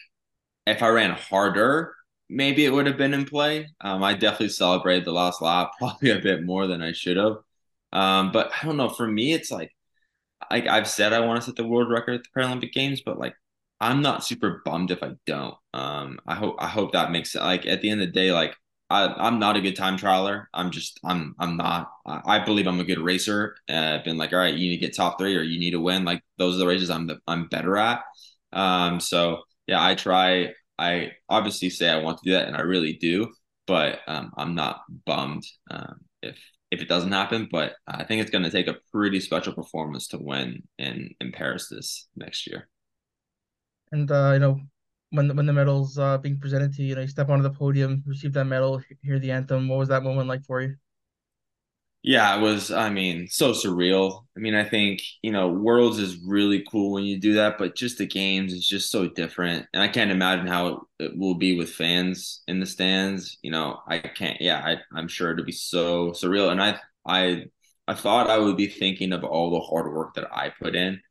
if 0.67 0.83
I 0.83 0.89
ran 0.89 1.11
harder, 1.11 1.95
maybe 2.29 2.65
it 2.65 2.71
would 2.71 2.87
have 2.87 2.97
been 2.97 3.13
in 3.13 3.25
play. 3.25 3.69
Um, 3.81 4.03
I 4.03 4.13
definitely 4.13 4.49
celebrated 4.49 5.05
the 5.05 5.11
last 5.11 5.41
lap, 5.41 5.71
probably 5.79 6.11
a 6.11 6.19
bit 6.19 6.43
more 6.43 6.67
than 6.67 6.81
I 6.81 6.91
should 6.93 7.17
have. 7.17 7.37
Um, 7.93 8.31
but 8.31 8.51
I 8.61 8.65
don't 8.65 8.77
know. 8.77 8.89
For 8.89 9.07
me, 9.07 9.33
it's 9.33 9.51
like, 9.51 9.71
like 10.51 10.67
I've 10.67 10.87
said, 10.87 11.13
I 11.13 11.21
want 11.21 11.41
to 11.41 11.45
set 11.45 11.55
the 11.55 11.67
world 11.67 11.89
record 11.89 12.15
at 12.15 12.23
the 12.23 12.39
Paralympic 12.39 12.71
Games, 12.73 13.01
but 13.05 13.19
like 13.19 13.35
I'm 13.81 14.01
not 14.01 14.25
super 14.25 14.61
bummed 14.65 14.91
if 14.91 15.03
I 15.03 15.11
don't. 15.25 15.55
Um, 15.73 16.19
I 16.27 16.35
hope 16.35 16.55
I 16.59 16.67
hope 16.67 16.91
that 16.93 17.11
makes 17.11 17.35
it. 17.35 17.41
Like 17.41 17.65
at 17.65 17.81
the 17.81 17.89
end 17.89 18.01
of 18.01 18.07
the 18.07 18.13
day, 18.13 18.31
like 18.31 18.55
I, 18.89 19.27
am 19.27 19.39
not 19.39 19.57
a 19.57 19.61
good 19.61 19.75
time 19.75 19.97
trialer. 19.97 20.45
I'm 20.53 20.71
just 20.71 20.99
I'm 21.03 21.35
I'm 21.39 21.57
not. 21.57 21.91
I, 22.05 22.21
I 22.25 22.39
believe 22.39 22.67
I'm 22.67 22.79
a 22.79 22.83
good 22.83 22.99
racer. 22.99 23.55
Uh, 23.69 23.97
I've 23.97 24.03
been 24.03 24.17
like, 24.17 24.33
all 24.33 24.39
right, 24.39 24.53
you 24.53 24.69
need 24.69 24.77
to 24.77 24.85
get 24.85 24.95
top 24.95 25.19
three 25.19 25.35
or 25.35 25.41
you 25.43 25.59
need 25.59 25.71
to 25.71 25.79
win. 25.79 26.05
Like 26.05 26.23
those 26.37 26.55
are 26.55 26.59
the 26.59 26.67
races 26.67 26.89
I'm 26.89 27.07
the, 27.07 27.19
I'm 27.27 27.47
better 27.47 27.77
at. 27.77 28.03
Um, 28.53 28.99
so 28.99 29.43
yeah, 29.67 29.83
I 29.83 29.95
try. 29.95 30.53
I 30.77 31.11
obviously 31.27 31.69
say 31.69 31.89
I 31.89 31.97
want 32.01 32.19
to 32.19 32.29
do 32.29 32.33
that, 32.33 32.47
and 32.47 32.55
I 32.55 32.61
really 32.61 32.93
do. 32.93 33.31
But 33.67 33.99
um, 34.07 34.31
I'm 34.37 34.55
not 34.55 34.81
bummed 35.05 35.43
um, 35.69 35.99
if 36.21 36.37
if 36.71 36.81
it 36.81 36.87
doesn't 36.89 37.11
happen. 37.11 37.47
But 37.51 37.73
I 37.87 38.03
think 38.03 38.21
it's 38.21 38.31
going 38.31 38.43
to 38.43 38.51
take 38.51 38.67
a 38.67 38.77
pretty 38.91 39.19
special 39.19 39.53
performance 39.53 40.07
to 40.09 40.17
win 40.17 40.63
in 40.77 41.11
in 41.21 41.31
Paris 41.31 41.67
this 41.69 42.07
next 42.15 42.47
year. 42.47 42.67
And 43.91 44.09
uh, 44.11 44.31
you 44.33 44.39
know, 44.39 44.59
when 45.11 45.35
when 45.35 45.45
the 45.45 45.53
medal's 45.53 45.97
uh, 45.97 46.17
being 46.17 46.39
presented 46.39 46.73
to 46.73 46.81
you, 46.81 46.89
you 46.89 46.95
know, 46.95 47.01
you 47.01 47.07
step 47.07 47.29
onto 47.29 47.43
the 47.43 47.51
podium, 47.51 48.03
receive 48.05 48.33
that 48.33 48.45
medal, 48.45 48.81
hear 49.03 49.19
the 49.19 49.31
anthem. 49.31 49.67
What 49.67 49.79
was 49.79 49.89
that 49.89 50.03
moment 50.03 50.27
like 50.27 50.43
for 50.45 50.61
you? 50.61 50.75
Yeah, 52.01 52.37
it 52.37 52.41
was, 52.41 52.71
I 52.71 52.89
mean, 52.89 53.27
so 53.27 53.51
surreal. 53.51 54.23
I 54.35 54.39
mean, 54.39 54.55
I 54.55 54.63
think, 54.63 55.01
you 55.21 55.31
know, 55.31 55.49
Worlds 55.49 55.99
is 55.99 56.23
really 56.25 56.63
cool 56.71 56.93
when 56.93 57.03
you 57.03 57.19
do 57.19 57.33
that, 57.33 57.57
but 57.57 57.75
just 57.75 57.97
the 57.97 58.07
games 58.07 58.53
is 58.53 58.65
just 58.65 58.89
so 58.89 59.07
different. 59.09 59.65
And 59.73 59.83
I 59.83 59.89
can't 59.89 60.09
imagine 60.09 60.47
how 60.47 60.67
it, 60.67 61.05
it 61.05 61.17
will 61.17 61.35
be 61.35 61.57
with 61.57 61.69
fans 61.73 62.41
in 62.47 62.61
the 62.61 62.65
stands. 62.65 63.37
You 63.41 63.51
know, 63.51 63.81
I 63.85 63.99
can't, 63.99 64.39
yeah, 64.39 64.59
I, 64.63 64.77
I'm 64.97 65.09
sure 65.09 65.31
it'll 65.31 65.43
be 65.45 65.51
so 65.51 66.11
surreal. 66.11 66.51
And 66.51 66.61
I, 66.63 66.79
I, 67.05 67.45
I 67.85 67.95
thought 67.95 68.29
I 68.29 68.39
would 68.39 68.55
be 68.55 68.67
thinking 68.67 69.11
of 69.11 69.25
all 69.25 69.51
the 69.51 69.59
hard 69.59 69.91
work 69.93 70.13
that 70.15 70.33
I 70.33 70.51
put 70.57 70.75
in. 70.75 71.01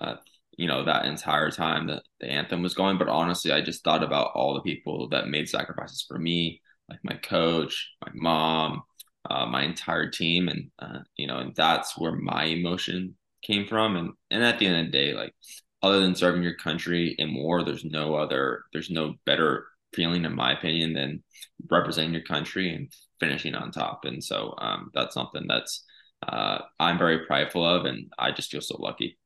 Uh, 0.00 0.16
you 0.56 0.68
know, 0.68 0.84
that 0.84 1.06
entire 1.06 1.50
time 1.50 1.88
that 1.88 2.02
the 2.20 2.26
anthem 2.28 2.62
was 2.62 2.74
going. 2.74 2.98
But 2.98 3.08
honestly, 3.08 3.52
I 3.52 3.60
just 3.60 3.82
thought 3.84 4.02
about 4.04 4.32
all 4.34 4.54
the 4.54 4.60
people 4.60 5.08
that 5.10 5.28
made 5.28 5.48
sacrifices 5.48 6.04
for 6.06 6.18
me, 6.18 6.60
like 6.88 7.00
my 7.02 7.14
coach, 7.16 7.90
my 8.04 8.12
mom, 8.14 8.82
uh, 9.28 9.46
my 9.46 9.62
entire 9.64 10.10
team, 10.10 10.48
and 10.48 10.70
uh, 10.78 11.00
you 11.16 11.26
know, 11.26 11.38
and 11.38 11.54
that's 11.54 11.98
where 11.98 12.12
my 12.12 12.44
emotion 12.44 13.16
came 13.42 13.66
from. 13.66 13.96
And 13.96 14.12
and 14.30 14.44
at 14.44 14.58
the 14.58 14.66
end 14.66 14.86
of 14.86 14.92
the 14.92 14.98
day, 14.98 15.12
like 15.14 15.34
other 15.82 16.00
than 16.00 16.14
serving 16.14 16.42
your 16.42 16.56
country 16.56 17.14
in 17.18 17.34
war, 17.34 17.62
there's 17.62 17.84
no 17.84 18.14
other, 18.14 18.64
there's 18.72 18.90
no 18.90 19.14
better 19.26 19.66
feeling, 19.92 20.24
in 20.24 20.34
my 20.34 20.52
opinion, 20.52 20.94
than 20.94 21.22
representing 21.70 22.14
your 22.14 22.22
country 22.24 22.74
and 22.74 22.90
finishing 23.20 23.54
on 23.54 23.70
top. 23.70 24.04
And 24.04 24.24
so 24.24 24.54
um, 24.58 24.90
that's 24.94 25.12
something 25.12 25.44
that's 25.46 25.84
uh, 26.26 26.60
I'm 26.80 26.96
very 26.98 27.26
prideful 27.26 27.66
of, 27.66 27.84
and 27.84 28.10
I 28.18 28.32
just 28.32 28.50
feel 28.50 28.62
so 28.62 28.76
lucky. 28.78 29.18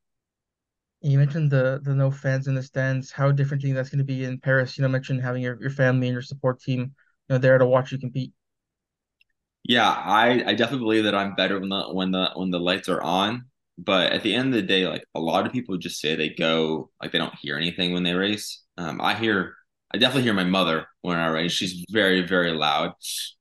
You 1.00 1.16
mentioned 1.18 1.52
the 1.52 1.80
the 1.82 1.94
no 1.94 2.10
fans 2.10 2.48
in 2.48 2.56
the 2.56 2.62
stands. 2.62 3.12
How 3.12 3.30
different 3.30 3.60
do 3.60 3.68
you 3.68 3.74
think 3.74 3.78
that's 3.78 3.90
going 3.90 3.98
to 3.98 4.04
be 4.04 4.24
in 4.24 4.40
Paris? 4.40 4.76
You 4.76 4.82
know, 4.82 4.88
mentioned 4.88 5.22
having 5.22 5.42
your, 5.42 5.60
your 5.60 5.70
family 5.70 6.08
and 6.08 6.14
your 6.14 6.22
support 6.22 6.60
team, 6.60 6.80
you 6.80 6.88
know, 7.28 7.38
there 7.38 7.56
to 7.56 7.66
watch 7.66 7.92
you 7.92 7.98
compete. 7.98 8.32
Yeah, 9.64 9.88
I 9.88 10.42
I 10.46 10.54
definitely 10.54 10.78
believe 10.84 11.04
that 11.04 11.14
I'm 11.14 11.34
better 11.34 11.58
when 11.60 11.68
the 11.68 11.82
when 11.92 12.10
the 12.12 12.30
when 12.34 12.50
the 12.50 12.60
lights 12.60 12.88
are 12.88 13.02
on. 13.02 13.46
But 13.76 14.12
at 14.12 14.22
the 14.22 14.34
end 14.34 14.48
of 14.48 14.54
the 14.60 14.66
day, 14.66 14.88
like 14.88 15.04
a 15.14 15.20
lot 15.20 15.46
of 15.46 15.52
people 15.52 15.76
just 15.76 16.00
say 16.00 16.16
they 16.16 16.30
go 16.30 16.90
like 17.02 17.12
they 17.12 17.18
don't 17.18 17.34
hear 17.40 17.56
anything 17.56 17.92
when 17.92 18.02
they 18.02 18.14
race. 18.14 18.62
Um, 18.76 19.00
I 19.00 19.14
hear 19.14 19.54
I 19.94 19.98
definitely 19.98 20.22
hear 20.24 20.34
my 20.34 20.44
mother 20.44 20.86
when 21.02 21.16
I 21.18 21.28
race. 21.28 21.52
She's 21.52 21.84
very, 21.90 22.22
very 22.26 22.52
loud. 22.52 22.92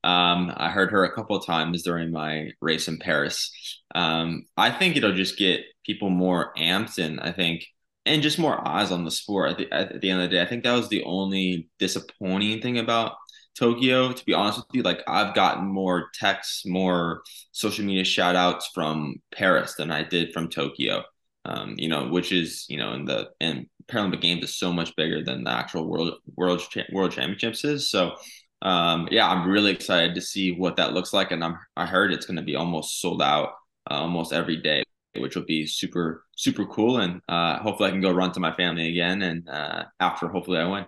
Um, 0.03 0.53
I 0.55 0.69
heard 0.69 0.91
her 0.91 1.03
a 1.03 1.13
couple 1.13 1.35
of 1.35 1.45
times 1.45 1.83
during 1.83 2.11
my 2.11 2.51
race 2.61 2.87
in 2.87 2.97
Paris. 2.99 3.51
Um, 3.95 4.45
I 4.55 4.71
think 4.71 4.95
it'll 4.95 5.13
just 5.13 5.37
get 5.37 5.61
people 5.85 6.09
more 6.09 6.53
amped, 6.57 6.99
and 7.03 7.19
I 7.19 7.31
think, 7.33 7.65
and 8.05 8.21
just 8.21 8.39
more 8.39 8.65
eyes 8.67 8.91
on 8.91 9.03
the 9.05 9.11
sport. 9.11 9.51
At 9.51 9.57
the, 9.57 9.71
at 9.73 10.01
the 10.01 10.09
end 10.09 10.21
of 10.21 10.29
the 10.29 10.35
day, 10.37 10.41
I 10.41 10.45
think 10.45 10.63
that 10.63 10.73
was 10.73 10.87
the 10.89 11.03
only 11.03 11.69
disappointing 11.79 12.61
thing 12.61 12.77
about 12.79 13.13
Tokyo. 13.57 14.11
To 14.11 14.25
be 14.25 14.33
honest 14.33 14.59
with 14.59 14.67
you, 14.73 14.83
like 14.83 15.01
I've 15.07 15.33
gotten 15.35 15.65
more 15.65 16.09
texts, 16.13 16.65
more 16.65 17.23
social 17.51 17.85
media 17.85 18.03
shout 18.03 18.35
outs 18.35 18.69
from 18.73 19.15
Paris 19.33 19.75
than 19.75 19.91
I 19.91 20.03
did 20.03 20.33
from 20.33 20.49
Tokyo. 20.49 21.03
Um, 21.45 21.75
you 21.77 21.87
know, 21.87 22.09
which 22.09 22.31
is 22.31 22.65
you 22.69 22.77
know 22.77 22.93
in 22.93 23.05
the 23.05 23.29
in 23.39 23.67
Paralympic 23.87 24.21
Games 24.21 24.43
is 24.43 24.57
so 24.57 24.71
much 24.73 24.95
bigger 24.95 25.23
than 25.23 25.43
the 25.43 25.51
actual 25.51 25.87
world 25.87 26.15
world 26.35 26.61
world 26.91 27.11
championships 27.11 27.63
is. 27.63 27.89
So 27.89 28.15
um, 28.61 29.07
yeah, 29.11 29.29
I'm 29.29 29.49
really 29.49 29.71
excited 29.71 30.15
to 30.15 30.21
see 30.21 30.51
what 30.51 30.75
that 30.77 30.93
looks 30.93 31.13
like, 31.13 31.31
and 31.31 31.43
I'm 31.43 31.57
I 31.75 31.85
heard 31.85 32.11
it's 32.11 32.25
going 32.25 32.37
to 32.37 32.43
be 32.43 32.55
almost 32.55 33.01
sold 33.01 33.21
out 33.21 33.49
uh, 33.89 33.95
almost 33.95 34.33
every 34.33 34.57
day, 34.57 34.83
which 35.17 35.35
will 35.35 35.45
be 35.45 35.65
super 35.67 36.25
super 36.35 36.65
cool, 36.65 36.97
and 36.97 37.21
uh, 37.29 37.59
hopefully 37.59 37.89
I 37.89 37.91
can 37.91 38.01
go 38.01 38.11
run 38.11 38.31
to 38.33 38.39
my 38.39 38.53
family 38.55 38.89
again, 38.89 39.21
and 39.21 39.47
uh, 39.49 39.85
after 39.99 40.27
hopefully 40.27 40.59
I 40.59 40.67
win. 40.67 40.85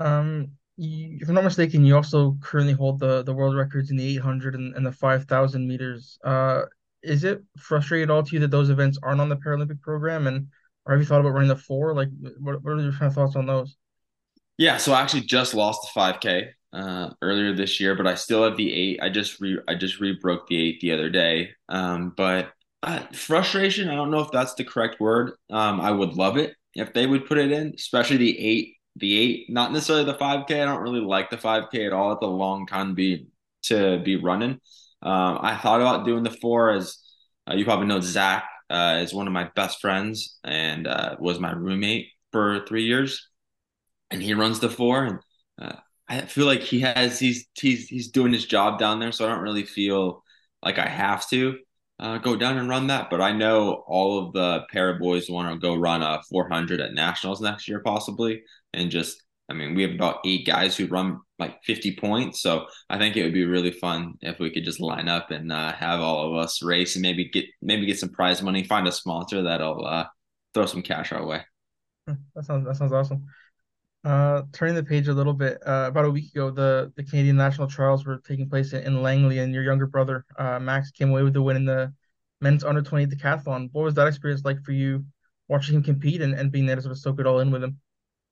Um, 0.00 0.52
if 0.78 1.28
I'm 1.28 1.34
not 1.34 1.44
mistaken, 1.44 1.84
you 1.84 1.96
also 1.96 2.36
currently 2.40 2.72
hold 2.72 3.00
the 3.00 3.22
the 3.22 3.34
world 3.34 3.56
records 3.56 3.90
in 3.90 3.96
the 3.96 4.16
800 4.16 4.54
and, 4.54 4.74
and 4.74 4.84
the 4.86 4.92
5,000 4.92 5.66
meters. 5.66 6.18
Uh, 6.24 6.62
is 7.02 7.24
it 7.24 7.42
frustrating 7.58 8.04
at 8.04 8.10
all 8.10 8.22
to 8.22 8.32
you 8.32 8.40
that 8.40 8.50
those 8.50 8.70
events 8.70 8.98
aren't 9.02 9.20
on 9.20 9.28
the 9.28 9.36
Paralympic 9.36 9.80
program? 9.80 10.26
And 10.26 10.48
or 10.86 10.92
have 10.92 11.00
you 11.00 11.06
thought 11.06 11.20
about 11.20 11.30
running 11.30 11.48
the 11.48 11.56
four? 11.56 11.94
Like, 11.94 12.08
what, 12.40 12.62
what 12.62 12.72
are 12.72 12.80
your 12.80 12.92
kind 12.92 13.06
of 13.06 13.14
thoughts 13.14 13.36
on 13.36 13.46
those? 13.46 13.76
Yeah, 14.58 14.76
so 14.76 14.92
I 14.92 15.00
actually 15.00 15.22
just 15.22 15.54
lost 15.54 15.82
the 15.82 16.00
5K 16.00 16.48
uh, 16.72 17.10
earlier 17.20 17.54
this 17.54 17.80
year, 17.80 17.94
but 17.94 18.06
I 18.06 18.14
still 18.14 18.44
have 18.44 18.56
the 18.56 18.72
eight. 18.72 19.00
I 19.02 19.08
just 19.08 19.40
re 19.40 19.58
I 19.68 19.74
just 19.74 20.00
re 20.00 20.16
broke 20.20 20.46
the 20.48 20.60
eight 20.60 20.80
the 20.80 20.92
other 20.92 21.10
day. 21.10 21.50
Um, 21.68 22.12
but 22.16 22.52
uh, 22.82 23.00
frustration, 23.12 23.88
I 23.88 23.94
don't 23.94 24.10
know 24.10 24.20
if 24.20 24.30
that's 24.30 24.54
the 24.54 24.64
correct 24.64 25.00
word. 25.00 25.32
Um, 25.50 25.80
I 25.80 25.90
would 25.90 26.14
love 26.14 26.36
it 26.36 26.54
if 26.74 26.92
they 26.92 27.06
would 27.06 27.26
put 27.26 27.38
it 27.38 27.52
in, 27.52 27.74
especially 27.76 28.16
the 28.16 28.38
eight. 28.38 28.76
The 28.96 29.18
eight, 29.18 29.50
not 29.50 29.72
necessarily 29.72 30.04
the 30.04 30.14
5K. 30.14 30.62
I 30.62 30.64
don't 30.64 30.82
really 30.82 31.00
like 31.00 31.30
the 31.30 31.38
5K 31.38 31.86
at 31.86 31.92
all. 31.92 32.12
It's 32.12 32.22
a 32.22 32.26
long 32.26 32.66
time 32.66 32.88
to 32.88 32.94
be 32.94 33.26
to 33.64 33.98
be 34.00 34.16
running. 34.16 34.60
Um, 35.02 35.38
I 35.40 35.56
thought 35.56 35.80
about 35.80 36.04
doing 36.04 36.22
the 36.22 36.30
four 36.30 36.70
as 36.70 36.98
uh, 37.50 37.54
you 37.54 37.64
probably 37.64 37.86
know 37.86 38.00
Zach 38.00 38.44
uh, 38.70 39.00
is 39.02 39.14
one 39.14 39.26
of 39.26 39.32
my 39.32 39.44
best 39.54 39.80
friends 39.80 40.38
and 40.44 40.86
uh, 40.86 41.16
was 41.18 41.40
my 41.40 41.52
roommate 41.52 42.08
for 42.30 42.64
three 42.66 42.84
years, 42.84 43.28
and 44.10 44.22
he 44.22 44.34
runs 44.34 44.60
the 44.60 44.70
four. 44.70 45.04
And 45.04 45.18
uh, 45.60 45.76
I 46.08 46.22
feel 46.22 46.46
like 46.46 46.60
he 46.60 46.80
has 46.80 47.18
he's 47.18 47.46
he's 47.54 47.88
he's 47.88 48.08
doing 48.10 48.32
his 48.32 48.44
job 48.44 48.78
down 48.78 49.00
there, 49.00 49.12
so 49.12 49.24
I 49.24 49.28
don't 49.28 49.42
really 49.42 49.64
feel 49.64 50.22
like 50.62 50.78
I 50.78 50.86
have 50.86 51.28
to 51.30 51.58
uh, 52.02 52.18
go 52.18 52.36
down 52.36 52.58
and 52.58 52.68
run 52.68 52.88
that. 52.88 53.08
But 53.08 53.20
I 53.20 53.32
know 53.32 53.84
all 53.86 54.18
of 54.18 54.32
the 54.32 54.64
para 54.70 54.98
boys 54.98 55.30
want 55.30 55.50
to 55.52 55.58
go 55.58 55.76
run 55.76 56.02
a 56.02 56.20
400 56.28 56.80
at 56.80 56.92
nationals 56.92 57.40
next 57.40 57.68
year, 57.68 57.80
possibly, 57.80 58.42
and 58.74 58.90
just 58.90 59.22
I 59.48 59.54
mean, 59.54 59.74
we 59.74 59.82
have 59.82 59.92
about 59.92 60.20
eight 60.24 60.46
guys 60.46 60.76
who 60.76 60.86
run 60.86 61.20
like 61.38 61.62
50 61.64 61.96
points. 61.96 62.40
So 62.40 62.66
I 62.88 62.96
think 62.98 63.16
it 63.16 63.22
would 63.22 63.34
be 63.34 63.44
really 63.44 63.70
fun 63.70 64.14
if 64.22 64.38
we 64.38 64.50
could 64.50 64.64
just 64.64 64.80
line 64.80 65.08
up 65.08 65.30
and 65.30 65.52
uh, 65.52 65.72
have 65.72 66.00
all 66.00 66.28
of 66.28 66.42
us 66.42 66.62
race 66.62 66.96
and 66.96 67.02
maybe 67.02 67.28
get 67.28 67.44
maybe 67.60 67.86
get 67.86 67.98
some 67.98 68.08
prize 68.08 68.42
money, 68.42 68.64
find 68.64 68.88
a 68.88 68.92
sponsor 68.92 69.42
that'll 69.42 69.86
uh, 69.86 70.06
throw 70.54 70.66
some 70.66 70.82
cash 70.82 71.12
our 71.12 71.26
way. 71.26 71.42
Hmm, 72.08 72.14
that 72.34 72.44
sounds 72.44 72.66
that 72.66 72.76
sounds 72.76 72.92
awesome. 72.92 73.26
Uh, 74.04 74.42
turning 74.52 74.74
the 74.74 74.82
page 74.82 75.06
a 75.08 75.14
little 75.14 75.32
bit, 75.32 75.58
uh, 75.66 75.86
about 75.88 76.04
a 76.04 76.10
week 76.10 76.32
ago, 76.34 76.50
the, 76.50 76.92
the 76.96 77.04
Canadian 77.04 77.36
national 77.36 77.68
trials 77.68 78.04
were 78.04 78.18
taking 78.26 78.48
place 78.48 78.72
in, 78.72 78.82
in 78.82 79.02
Langley, 79.02 79.38
and 79.38 79.54
your 79.54 79.62
younger 79.62 79.86
brother, 79.86 80.24
uh, 80.38 80.58
Max, 80.58 80.90
came 80.90 81.10
away 81.10 81.22
with 81.22 81.34
the 81.34 81.42
win 81.42 81.56
in 81.56 81.64
the 81.64 81.92
men's 82.40 82.64
under 82.64 82.82
20 82.82 83.06
decathlon. 83.06 83.68
What 83.72 83.84
was 83.84 83.94
that 83.94 84.08
experience 84.08 84.44
like 84.44 84.62
for 84.64 84.72
you, 84.72 85.04
watching 85.48 85.76
him 85.76 85.82
compete 85.82 86.20
and, 86.20 86.34
and 86.34 86.50
being 86.50 86.66
there 86.66 86.76
to 86.76 86.82
sort 86.82 86.92
of 86.92 86.98
soak 86.98 87.20
it 87.20 87.26
all 87.26 87.38
in 87.38 87.50
with 87.50 87.62
him? 87.62 87.78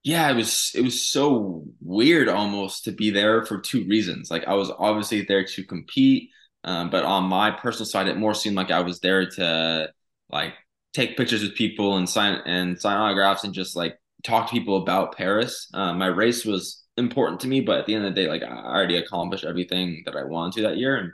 yeah, 0.03 0.31
it 0.31 0.35
was 0.35 0.73
it 0.75 0.81
was 0.83 1.01
so 1.05 1.65
weird 1.81 2.29
almost 2.29 2.85
to 2.85 2.93
be 2.93 3.11
there 3.11 3.45
for 3.45 3.61
two 3.61 3.87
reasons. 3.87 4.31
Like 4.31 4.47
I 4.47 4.55
was 4.55 4.71
obviously 4.79 5.23
there 5.23 5.45
to 5.45 5.65
compete, 5.65 6.31
um, 6.65 6.91
but 6.91 7.05
on 7.05 7.25
my 7.25 7.51
personal 7.51 7.87
side, 7.87 8.09
it 8.09 8.17
more 8.17 8.35
seemed 8.35 8.57
like 8.57 8.71
I 8.71 8.81
was 8.81 9.01
there 9.01 9.29
to 9.29 9.93
like 10.31 10.55
take 10.95 11.17
pictures 11.17 11.43
with 11.43 11.55
people 11.55 11.97
and 11.97 12.09
sign 12.09 12.41
and 12.47 12.81
sign 12.81 12.97
autographs 12.97 13.45
and 13.45 13.53
just 13.53 13.77
like 13.77 14.00
talk 14.23 14.49
to 14.49 14.53
people 14.53 14.83
about 14.83 15.17
Paris. 15.17 15.69
Um, 15.75 15.99
my 15.99 16.07
race 16.07 16.45
was 16.45 16.85
important 16.97 17.41
to 17.41 17.49
me, 17.49 17.61
but 17.61 17.79
at 17.79 17.87
the 17.87 17.95
end 17.95 18.05
of 18.05 18.15
the 18.15 18.21
day, 18.21 18.29
like 18.29 18.43
I 18.43 18.49
already 18.49 18.97
accomplished 18.97 19.45
everything 19.45 20.03
that 20.07 20.17
I 20.17 20.25
wanted 20.25 20.55
to 20.55 20.63
that 20.69 20.79
year, 20.79 20.97
and 20.97 21.13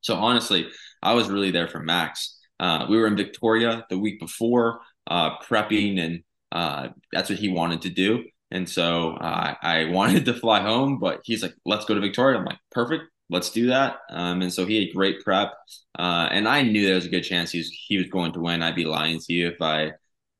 so 0.00 0.14
honestly, 0.14 0.68
I 1.02 1.14
was 1.14 1.28
really 1.28 1.50
there 1.50 1.68
for 1.68 1.80
Max. 1.80 2.38
Uh, 2.60 2.86
we 2.88 2.98
were 2.98 3.06
in 3.06 3.16
Victoria 3.16 3.84
the 3.90 3.98
week 3.98 4.20
before, 4.20 4.80
uh, 5.06 5.38
prepping 5.38 6.00
and 6.00 6.22
uh, 6.52 6.88
that's 7.12 7.30
what 7.30 7.38
he 7.38 7.48
wanted 7.48 7.82
to 7.82 7.90
do. 7.90 8.24
And 8.50 8.68
so 8.68 9.12
uh, 9.12 9.54
I 9.62 9.84
wanted 9.90 10.24
to 10.26 10.34
fly 10.34 10.60
home, 10.60 10.98
but 10.98 11.20
he's 11.24 11.42
like, 11.42 11.54
let's 11.64 11.84
go 11.84 11.94
to 11.94 12.00
Victoria. 12.00 12.38
I'm 12.38 12.44
like, 12.44 12.58
perfect. 12.70 13.04
Let's 13.30 13.50
do 13.50 13.66
that. 13.66 13.98
Um, 14.10 14.40
and 14.40 14.52
so 14.52 14.64
he 14.64 14.82
had 14.82 14.94
great 14.94 15.22
prep. 15.22 15.52
Uh, 15.98 16.28
and 16.30 16.48
I 16.48 16.62
knew 16.62 16.86
there 16.86 16.94
was 16.94 17.04
a 17.04 17.10
good 17.10 17.24
chance 17.24 17.50
he 17.50 17.58
was, 17.58 17.70
he 17.86 17.98
was 17.98 18.06
going 18.06 18.32
to 18.32 18.40
win. 18.40 18.62
I'd 18.62 18.74
be 18.74 18.86
lying 18.86 19.20
to 19.20 19.32
you 19.32 19.48
if 19.48 19.60
I, 19.60 19.92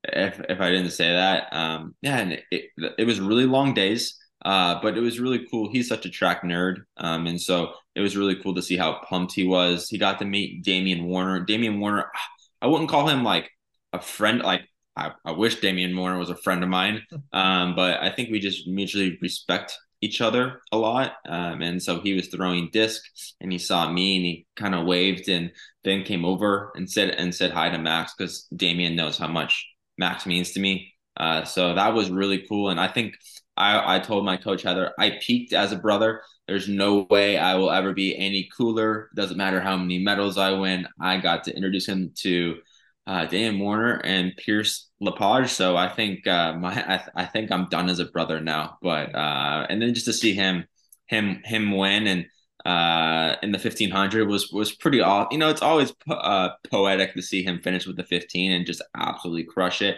if, 0.04 0.40
if 0.48 0.60
I 0.60 0.70
didn't 0.70 0.90
say 0.90 1.10
that. 1.10 1.52
Um, 1.52 1.94
yeah. 2.02 2.18
And 2.18 2.42
it, 2.50 2.64
it 2.98 3.06
was 3.06 3.20
really 3.20 3.46
long 3.46 3.74
days. 3.74 4.16
Uh, 4.44 4.80
but 4.80 4.96
it 4.96 5.00
was 5.00 5.18
really 5.18 5.46
cool. 5.50 5.70
He's 5.70 5.88
such 5.88 6.06
a 6.06 6.10
track 6.10 6.42
nerd. 6.42 6.82
Um, 6.96 7.26
and 7.26 7.40
so 7.40 7.72
it 7.94 8.00
was 8.00 8.16
really 8.16 8.36
cool 8.36 8.54
to 8.54 8.62
see 8.62 8.76
how 8.76 9.00
pumped 9.08 9.32
he 9.32 9.44
was. 9.44 9.88
He 9.88 9.98
got 9.98 10.18
to 10.20 10.24
meet 10.24 10.62
Damian 10.62 11.06
Warner. 11.06 11.44
Damian 11.44 11.80
Warner, 11.80 12.10
I 12.62 12.68
wouldn't 12.68 12.90
call 12.90 13.08
him 13.08 13.24
like 13.24 13.50
a 13.92 14.00
friend, 14.00 14.40
like 14.40 14.62
I, 14.96 15.12
I 15.24 15.32
wish 15.32 15.60
Damian 15.60 15.96
Warner 15.96 16.18
was 16.18 16.30
a 16.30 16.36
friend 16.36 16.62
of 16.62 16.68
mine, 16.68 17.02
um, 17.32 17.74
but 17.74 18.02
I 18.02 18.10
think 18.10 18.30
we 18.30 18.40
just 18.40 18.66
mutually 18.66 19.18
respect 19.20 19.76
each 20.00 20.20
other 20.20 20.60
a 20.70 20.76
lot. 20.76 21.14
Um, 21.28 21.60
and 21.60 21.82
so 21.82 22.00
he 22.00 22.14
was 22.14 22.28
throwing 22.28 22.70
disc 22.72 23.02
and 23.40 23.50
he 23.50 23.58
saw 23.58 23.90
me 23.90 24.16
and 24.16 24.24
he 24.24 24.46
kind 24.54 24.74
of 24.74 24.86
waved 24.86 25.28
and 25.28 25.50
then 25.82 26.04
came 26.04 26.24
over 26.24 26.72
and 26.76 26.88
said 26.88 27.10
and 27.10 27.34
said 27.34 27.50
hi 27.50 27.68
to 27.68 27.78
Max 27.78 28.14
because 28.16 28.46
Damian 28.54 28.94
knows 28.94 29.18
how 29.18 29.26
much 29.26 29.66
Max 29.98 30.26
means 30.26 30.52
to 30.52 30.60
me. 30.60 30.94
Uh, 31.16 31.44
so 31.44 31.74
that 31.74 31.94
was 31.94 32.10
really 32.10 32.46
cool. 32.48 32.70
And 32.70 32.80
I 32.80 32.88
think 32.88 33.14
I, 33.56 33.96
I 33.96 33.98
told 33.98 34.24
my 34.24 34.36
coach 34.36 34.62
Heather, 34.62 34.92
I 34.98 35.18
peaked 35.20 35.52
as 35.52 35.72
a 35.72 35.76
brother. 35.76 36.22
There's 36.46 36.68
no 36.68 37.06
way 37.10 37.36
I 37.36 37.56
will 37.56 37.70
ever 37.70 37.92
be 37.92 38.16
any 38.16 38.48
cooler. 38.56 39.10
Doesn't 39.14 39.36
matter 39.36 39.60
how 39.60 39.76
many 39.76 39.98
medals 39.98 40.38
I 40.38 40.52
win. 40.52 40.86
I 41.00 41.18
got 41.18 41.44
to 41.44 41.54
introduce 41.54 41.86
him 41.86 42.12
to 42.18 42.58
uh, 43.06 43.24
Dan 43.24 43.58
Warner 43.58 44.00
and 44.04 44.36
Pierce 44.36 44.88
Lepage. 45.00 45.50
So 45.50 45.76
I 45.76 45.88
think 45.88 46.26
uh, 46.26 46.54
my 46.54 46.72
I, 46.72 46.96
th- 46.98 47.10
I, 47.16 47.24
think 47.24 47.50
I'm 47.50 47.68
done 47.68 47.88
as 47.88 47.98
a 47.98 48.04
brother 48.04 48.40
now. 48.40 48.78
But 48.80 49.14
uh, 49.14 49.66
and 49.68 49.82
then 49.82 49.94
just 49.94 50.06
to 50.06 50.12
see 50.12 50.34
him 50.34 50.66
him 51.06 51.40
him 51.44 51.76
win 51.76 52.06
and 52.06 52.26
uh, 52.68 53.36
in 53.42 53.52
the 53.52 53.58
1500 53.58 54.28
was 54.28 54.50
was 54.52 54.72
pretty 54.72 55.00
awesome. 55.00 55.28
You 55.32 55.38
know, 55.38 55.50
it's 55.50 55.62
always 55.62 55.92
po- 55.92 56.14
uh, 56.14 56.50
poetic 56.70 57.14
to 57.14 57.22
see 57.22 57.42
him 57.42 57.60
finish 57.62 57.86
with 57.86 57.96
the 57.96 58.04
15 58.04 58.52
and 58.52 58.66
just 58.66 58.82
absolutely 58.96 59.44
crush 59.44 59.82
it. 59.82 59.96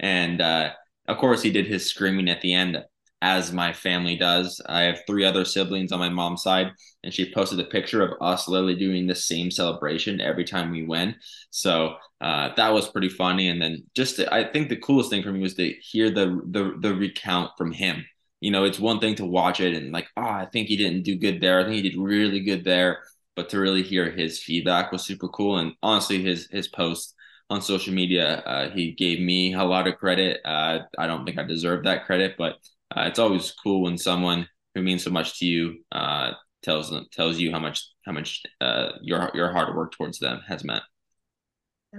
And 0.00 0.40
uh, 0.40 0.70
of 1.08 1.18
course, 1.18 1.42
he 1.42 1.50
did 1.50 1.66
his 1.66 1.86
screaming 1.86 2.28
at 2.28 2.40
the 2.40 2.54
end. 2.54 2.78
as 3.20 3.52
my 3.52 3.72
family 3.72 4.16
does. 4.16 4.60
I 4.66 4.82
have 4.82 5.00
three 5.06 5.24
other 5.24 5.44
siblings 5.44 5.92
on 5.92 6.00
my 6.00 6.08
mom's 6.08 6.42
side, 6.42 6.72
and 7.04 7.14
she 7.14 7.32
posted 7.32 7.60
a 7.60 7.64
picture 7.64 8.02
of 8.02 8.20
us 8.20 8.48
literally 8.48 8.74
doing 8.76 9.06
the 9.06 9.14
same 9.14 9.50
celebration 9.50 10.20
every 10.20 10.44
time 10.44 10.70
we 10.70 10.84
win. 10.84 11.14
So 11.50 11.96
uh, 12.20 12.50
that 12.56 12.72
was 12.72 12.88
pretty 12.88 13.08
funny. 13.08 13.48
And 13.48 13.62
then 13.62 13.84
just 13.94 14.18
I 14.20 14.44
think 14.44 14.68
the 14.68 14.76
coolest 14.76 15.10
thing 15.10 15.22
for 15.22 15.32
me 15.32 15.40
was 15.40 15.54
to 15.54 15.72
hear 15.90 16.10
the 16.10 16.40
the 16.50 16.76
the 16.80 16.94
recount 16.94 17.52
from 17.56 17.72
him. 17.72 18.04
You 18.42 18.50
know, 18.50 18.64
it's 18.64 18.78
one 18.80 19.00
thing 19.00 19.14
to 19.16 19.24
watch 19.26 19.60
it 19.60 19.74
and 19.74 19.92
like, 19.92 20.08
oh, 20.16 20.22
I 20.22 20.46
think 20.52 20.68
he 20.68 20.76
didn't 20.76 21.04
do 21.04 21.16
good 21.16 21.40
there. 21.40 21.60
I 21.60 21.64
think 21.64 21.76
he 21.76 21.90
did 21.90 21.98
really 21.98 22.40
good 22.40 22.64
there. 22.64 23.02
But 23.36 23.48
to 23.50 23.60
really 23.60 23.82
hear 23.82 24.10
his 24.10 24.42
feedback 24.42 24.92
was 24.92 25.04
super 25.06 25.28
cool. 25.28 25.58
And 25.58 25.74
honestly, 25.82 26.22
his 26.22 26.48
his 26.50 26.68
post 26.68 27.14
on 27.50 27.62
social 27.62 27.94
media, 27.94 28.40
uh, 28.40 28.70
he 28.70 28.92
gave 28.92 29.20
me 29.20 29.54
a 29.54 29.64
lot 29.64 29.86
of 29.86 29.96
credit. 29.96 30.40
Uh, 30.44 30.80
I 30.98 31.06
don't 31.06 31.24
think 31.24 31.38
I 31.38 31.44
deserve 31.44 31.84
that 31.84 32.04
credit, 32.04 32.36
but 32.36 32.56
uh, 32.96 33.02
it's 33.02 33.18
always 33.18 33.52
cool 33.62 33.82
when 33.82 33.96
someone 33.96 34.48
who 34.74 34.82
means 34.82 35.04
so 35.04 35.10
much 35.10 35.38
to 35.38 35.46
you 35.46 35.84
uh, 35.92 36.32
tells 36.62 36.90
them, 36.90 37.06
tells 37.12 37.38
you 37.38 37.52
how 37.52 37.60
much 37.60 37.88
how 38.04 38.12
much 38.12 38.42
uh, 38.60 38.92
your 39.02 39.30
your 39.34 39.52
hard 39.52 39.74
work 39.76 39.92
towards 39.92 40.18
them 40.18 40.42
has 40.48 40.64
meant. 40.64 40.82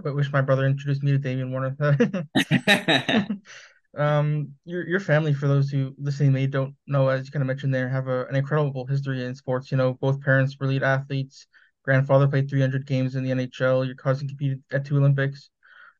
I 0.06 0.10
wish 0.10 0.32
my 0.32 0.42
brother 0.42 0.66
introduced 0.66 1.04
me 1.04 1.12
to 1.12 1.20
Damian 1.20 1.52
Warner. 1.52 1.76
um, 3.98 4.54
your 4.66 4.88
your 4.88 5.00
family, 5.00 5.34
for 5.34 5.48
those 5.48 5.70
who 5.70 5.94
listening 5.98 6.34
may 6.34 6.48
don't 6.48 6.76
know, 6.88 7.10
as 7.10 7.26
you 7.26 7.32
kind 7.32 7.42
of 7.44 7.48
mentioned 7.48 7.74
there, 7.74 7.90
have 7.90 8.08
a, 8.08 8.26
an 8.26 8.36
incredible 8.36 8.86
history 8.88 9.24
in 9.24 9.36
sports. 9.36 9.72
You 9.72 9.78
know, 9.78 9.94
both 9.94 10.22
parents 10.22 10.58
were 10.60 10.66
elite 10.68 10.84
athletes. 10.84 11.48
Grandfather 11.84 12.28
played 12.28 12.50
300 12.50 12.86
games 12.86 13.16
in 13.16 13.24
the 13.24 13.32
NHL. 13.32 13.86
Your 13.86 13.96
cousin 13.96 14.28
competed 14.28 14.64
at 14.72 14.86
two 14.86 14.98
Olympics. 14.98 15.50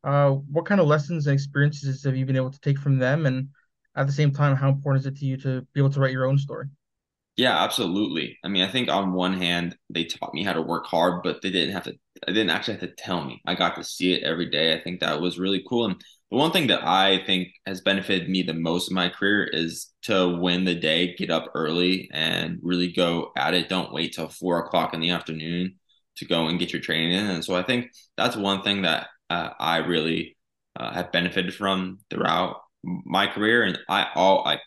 Uh, 0.04 0.32
what 0.32 0.66
kind 0.66 0.82
of 0.82 0.88
lessons 0.88 1.28
and 1.28 1.34
experiences 1.34 2.04
have 2.04 2.16
you 2.18 2.26
been 2.26 2.36
able 2.38 2.52
to 2.52 2.60
take 2.62 2.80
from 2.80 3.00
them? 3.00 3.26
And 3.26 3.50
at 3.96 4.08
the 4.08 4.14
same 4.14 4.32
time, 4.32 4.56
how 4.56 4.70
important 4.70 5.02
is 5.02 5.08
it 5.08 5.18
to 5.20 5.26
you 5.26 5.38
to 5.38 5.62
be 5.74 5.82
able 5.82 5.92
to 5.92 6.00
write 6.00 6.12
your 6.14 6.26
own 6.28 6.38
story? 6.38 6.68
Yeah, 7.36 7.64
absolutely. 7.64 8.38
I 8.44 8.48
mean, 8.48 8.64
I 8.64 8.68
think 8.70 8.90
on 8.90 9.14
one 9.14 9.34
hand, 9.34 9.76
they 9.90 10.06
taught 10.06 10.34
me 10.36 10.44
how 10.44 10.54
to 10.54 10.62
work 10.62 10.86
hard, 10.86 11.24
but 11.24 11.42
they 11.42 11.50
didn't 11.50 11.74
have 11.74 11.84
to, 11.86 11.96
I 12.28 12.32
didn't 12.32 12.50
actually 12.50 12.76
have 12.76 12.90
to 12.90 12.96
tell 12.96 13.24
me. 13.24 13.42
I 13.46 13.56
got 13.56 13.76
to 13.76 13.84
see 13.84 14.14
it 14.14 14.24
every 14.24 14.50
day. 14.50 14.74
I 14.74 14.82
think 14.82 15.00
that 15.00 15.22
was 15.22 15.40
really 15.40 15.64
cool. 15.68 15.86
And 15.86 16.04
the 16.32 16.38
one 16.38 16.52
thing 16.52 16.68
that 16.68 16.88
I 16.88 17.24
think 17.26 17.50
has 17.66 17.82
benefited 17.82 18.30
me 18.30 18.42
the 18.42 18.54
most 18.54 18.90
in 18.90 18.96
my 18.96 19.10
career 19.10 19.44
is 19.44 19.92
to 20.04 20.38
win 20.40 20.66
the 20.66 20.76
day, 20.76 21.16
get 21.16 21.30
up 21.30 21.52
early 21.54 22.10
and 22.14 22.60
really 22.62 22.92
go 22.92 23.32
at 23.38 23.54
it. 23.54 23.70
Don't 23.70 23.94
wait 23.94 24.14
till 24.14 24.30
four 24.30 24.60
o'clock 24.60 24.94
in 24.94 25.00
the 25.00 25.12
afternoon 25.12 25.76
to 26.18 26.26
go 26.26 26.48
and 26.48 26.60
get 26.60 26.74
your 26.74 26.82
training 26.82 27.14
in. 27.14 27.26
And 27.26 27.46
so 27.46 27.56
I 27.56 27.64
think 27.64 27.92
that's 28.18 28.36
one 28.36 28.62
thing 28.64 28.84
that 28.84 29.08
uh, 29.30 29.50
I 29.60 29.78
really 29.78 30.38
uh, 30.76 30.92
have 30.94 31.12
benefited 31.12 31.54
from 31.54 32.00
throughout 32.10 32.58
my 32.84 33.28
career. 33.28 33.64
And 33.64 33.80
I 33.88 34.08
all 34.16 34.48
I 34.48 34.60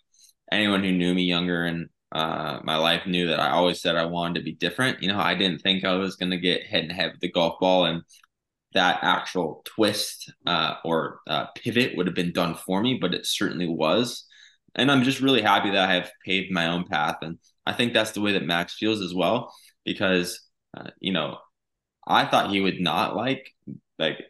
anyone 0.50 0.84
who 0.84 0.92
knew 0.92 1.14
me 1.14 1.24
younger 1.24 1.64
and 1.64 1.88
uh, 2.16 2.60
my 2.64 2.76
life 2.76 3.06
knew 3.06 3.26
that 3.26 3.40
I 3.40 3.50
always 3.50 3.80
said 3.82 3.94
I 3.94 4.06
wanted 4.06 4.38
to 4.38 4.44
be 4.44 4.54
different. 4.54 5.02
You 5.02 5.08
know, 5.08 5.20
I 5.20 5.34
didn't 5.34 5.60
think 5.60 5.84
I 5.84 5.96
was 5.96 6.16
going 6.16 6.30
to 6.30 6.38
get 6.38 6.62
in 6.72 6.88
the 6.88 6.94
head 6.94 7.12
with 7.12 7.20
the 7.20 7.30
golf 7.30 7.60
ball 7.60 7.84
and 7.84 8.02
that 8.72 9.00
actual 9.02 9.62
twist 9.66 10.32
uh, 10.46 10.74
or 10.82 11.20
uh, 11.28 11.46
pivot 11.54 11.94
would 11.94 12.06
have 12.06 12.16
been 12.16 12.32
done 12.32 12.54
for 12.54 12.80
me, 12.80 12.98
but 13.00 13.14
it 13.14 13.26
certainly 13.26 13.68
was. 13.68 14.24
And 14.74 14.90
I'm 14.90 15.02
just 15.02 15.20
really 15.20 15.42
happy 15.42 15.70
that 15.70 15.90
I 15.90 15.94
have 15.94 16.10
paved 16.24 16.50
my 16.50 16.68
own 16.68 16.84
path. 16.84 17.16
And 17.20 17.38
I 17.66 17.74
think 17.74 17.92
that's 17.92 18.12
the 18.12 18.22
way 18.22 18.32
that 18.32 18.46
Max 18.46 18.74
feels 18.78 19.02
as 19.02 19.14
well, 19.14 19.54
because, 19.84 20.40
uh, 20.74 20.90
you 21.00 21.12
know, 21.12 21.38
I 22.06 22.24
thought 22.24 22.50
he 22.50 22.62
would 22.62 22.80
not 22.80 23.14
like, 23.14 23.50
like, 23.98 24.20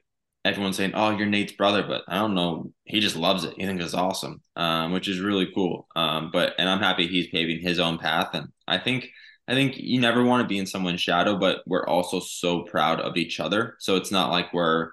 everyone's 0.47 0.77
saying, 0.77 0.93
"Oh, 0.95 1.11
you're 1.11 1.27
Nate's 1.27 1.53
brother," 1.53 1.83
but 1.87 2.03
I 2.09 2.17
don't 2.19 2.35
know. 2.35 2.73
He 2.85 3.01
just 3.01 3.17
loves 3.17 3.45
it. 3.45 3.55
He 3.57 3.67
thinks 3.67 3.85
it's 3.85 3.95
awesome, 3.95 4.43
um, 4.57 4.93
which 4.93 5.09
is 5.09 5.21
really 5.21 5.49
cool. 5.55 5.89
Um, 5.97 6.31
but 6.33 6.55
and 6.59 6.69
I'm 6.69 6.81
happy 6.81 7.07
he's 7.07 7.29
paving 7.29 7.61
his 7.61 7.79
own 7.81 7.99
path. 7.99 8.31
And 8.35 8.49
I 8.69 8.79
think 8.79 9.09
I 9.49 9.55
think 9.55 9.77
you 9.77 10.01
never 10.01 10.25
want 10.25 10.43
to 10.43 10.49
be 10.49 10.59
in 10.59 10.67
someone's 10.67 11.01
shadow, 11.01 11.37
but 11.37 11.63
we're 11.67 11.87
also 11.87 12.21
so 12.21 12.63
proud 12.65 13.01
of 13.01 13.17
each 13.17 13.41
other. 13.41 13.77
So 13.81 13.97
it's 13.97 14.11
not 14.13 14.31
like 14.31 14.53
we're 14.53 14.91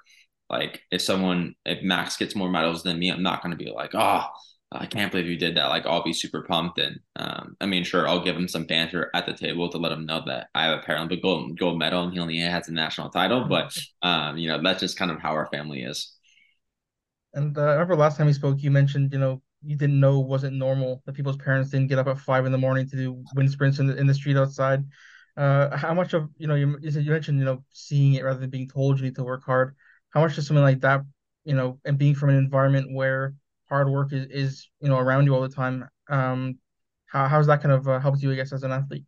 like 0.50 0.82
if 0.92 1.02
someone 1.02 1.56
if 1.66 1.84
Max 1.84 2.18
gets 2.18 2.36
more 2.36 2.50
medals 2.50 2.84
than 2.84 3.00
me, 3.00 3.10
I'm 3.10 3.24
not 3.24 3.42
going 3.44 3.58
to 3.58 3.64
be 3.64 3.72
like, 3.72 3.92
"Oh, 3.94 4.26
I 4.74 4.86
can't 4.86 5.12
believe 5.12 5.28
you 5.28 5.38
did 5.38 5.56
that. 5.58 5.68
Like, 5.68 5.86
I'll 5.86 6.04
be 6.04 6.14
super 6.14 6.44
pumped. 6.44 6.80
And 6.80 7.00
um, 7.16 7.56
I 7.62 7.66
mean, 7.66 7.84
sure, 7.84 8.08
I'll 8.08 8.24
give 8.24 8.36
him 8.36 8.48
some 8.48 8.66
banter 8.66 9.10
at 9.14 9.26
the 9.26 9.34
table 9.34 9.70
to 9.70 9.78
let 9.78 9.92
him 9.92 10.06
know 10.06 10.24
that 10.26 10.48
I 10.56 10.66
have 10.66 10.80
a 10.80 10.82
Paralympic 10.82 11.22
gold, 11.22 11.58
gold 11.58 11.80
medal 11.80 12.04
and 12.04 12.14
he 12.14 12.20
only 12.20 12.38
has 12.38 12.68
a 12.68 12.74
national 12.74 13.10
title. 13.10 13.46
But, 13.48 13.78
um, 14.02 14.38
you 14.38 14.50
know, 14.50 14.62
that's 14.62 14.80
just 14.80 14.98
kind 14.98 15.12
of 15.12 15.20
how 15.20 15.32
our 15.32 15.48
family 15.48 15.84
is. 15.84 16.16
And 17.34 17.58
uh, 17.58 17.62
I 17.62 17.74
remember 17.74 17.96
last 17.96 18.18
time 18.18 18.28
we 18.28 18.34
spoke, 18.34 18.62
you 18.62 18.72
mentioned, 18.72 19.12
you 19.14 19.20
know, 19.20 19.42
you 19.64 19.76
didn't 19.76 20.00
know 20.00 20.20
wasn't 20.20 20.58
normal 20.58 21.02
that 21.06 21.14
people's 21.14 21.38
parents 21.38 21.70
didn't 21.72 21.88
get 21.88 21.98
up 21.98 22.08
at 22.08 22.20
five 22.20 22.46
in 22.46 22.52
the 22.52 22.58
morning 22.58 22.88
to 22.90 22.96
do 22.96 23.24
wind 23.36 23.50
sprints 23.50 23.80
in 23.80 23.88
the, 23.88 23.96
in 23.98 24.08
the 24.08 24.14
street 24.14 24.38
outside. 24.38 24.84
Uh, 25.36 25.76
how 25.76 25.94
much 25.94 26.14
of, 26.14 26.30
you 26.38 26.48
know, 26.48 26.56
you, 26.56 26.78
you 26.82 27.10
mentioned, 27.10 27.40
you 27.40 27.46
know, 27.46 27.64
seeing 27.72 28.14
it 28.14 28.24
rather 28.24 28.40
than 28.40 28.50
being 28.50 28.68
told 28.68 29.00
you 29.00 29.06
need 29.06 29.16
to 29.16 29.24
work 29.24 29.44
hard. 29.44 29.76
How 30.12 30.22
much 30.22 30.36
does 30.36 30.46
something 30.46 30.64
like 30.64 30.82
that, 30.82 31.02
you 31.44 31.56
know, 31.56 31.80
and 31.86 31.98
being 31.98 32.14
from 32.14 32.30
an 32.30 32.36
environment 32.36 32.94
where 32.94 33.34
hard 33.70 33.90
work 33.90 34.14
is, 34.14 34.28
is 34.30 34.70
you 34.80 34.90
know 34.90 34.98
around 34.98 35.26
you 35.26 35.34
all 35.36 35.42
the 35.42 35.50
time. 35.50 35.88
Um 36.10 36.60
how, 37.08 37.28
how's 37.28 37.48
that 37.48 37.62
kind 37.62 37.74
of 37.74 37.88
uh, 37.88 38.00
helped 38.00 38.22
you 38.24 38.32
i 38.32 38.36
guess 38.36 38.54
as 38.54 38.64
an 38.64 38.72
athlete? 38.72 39.06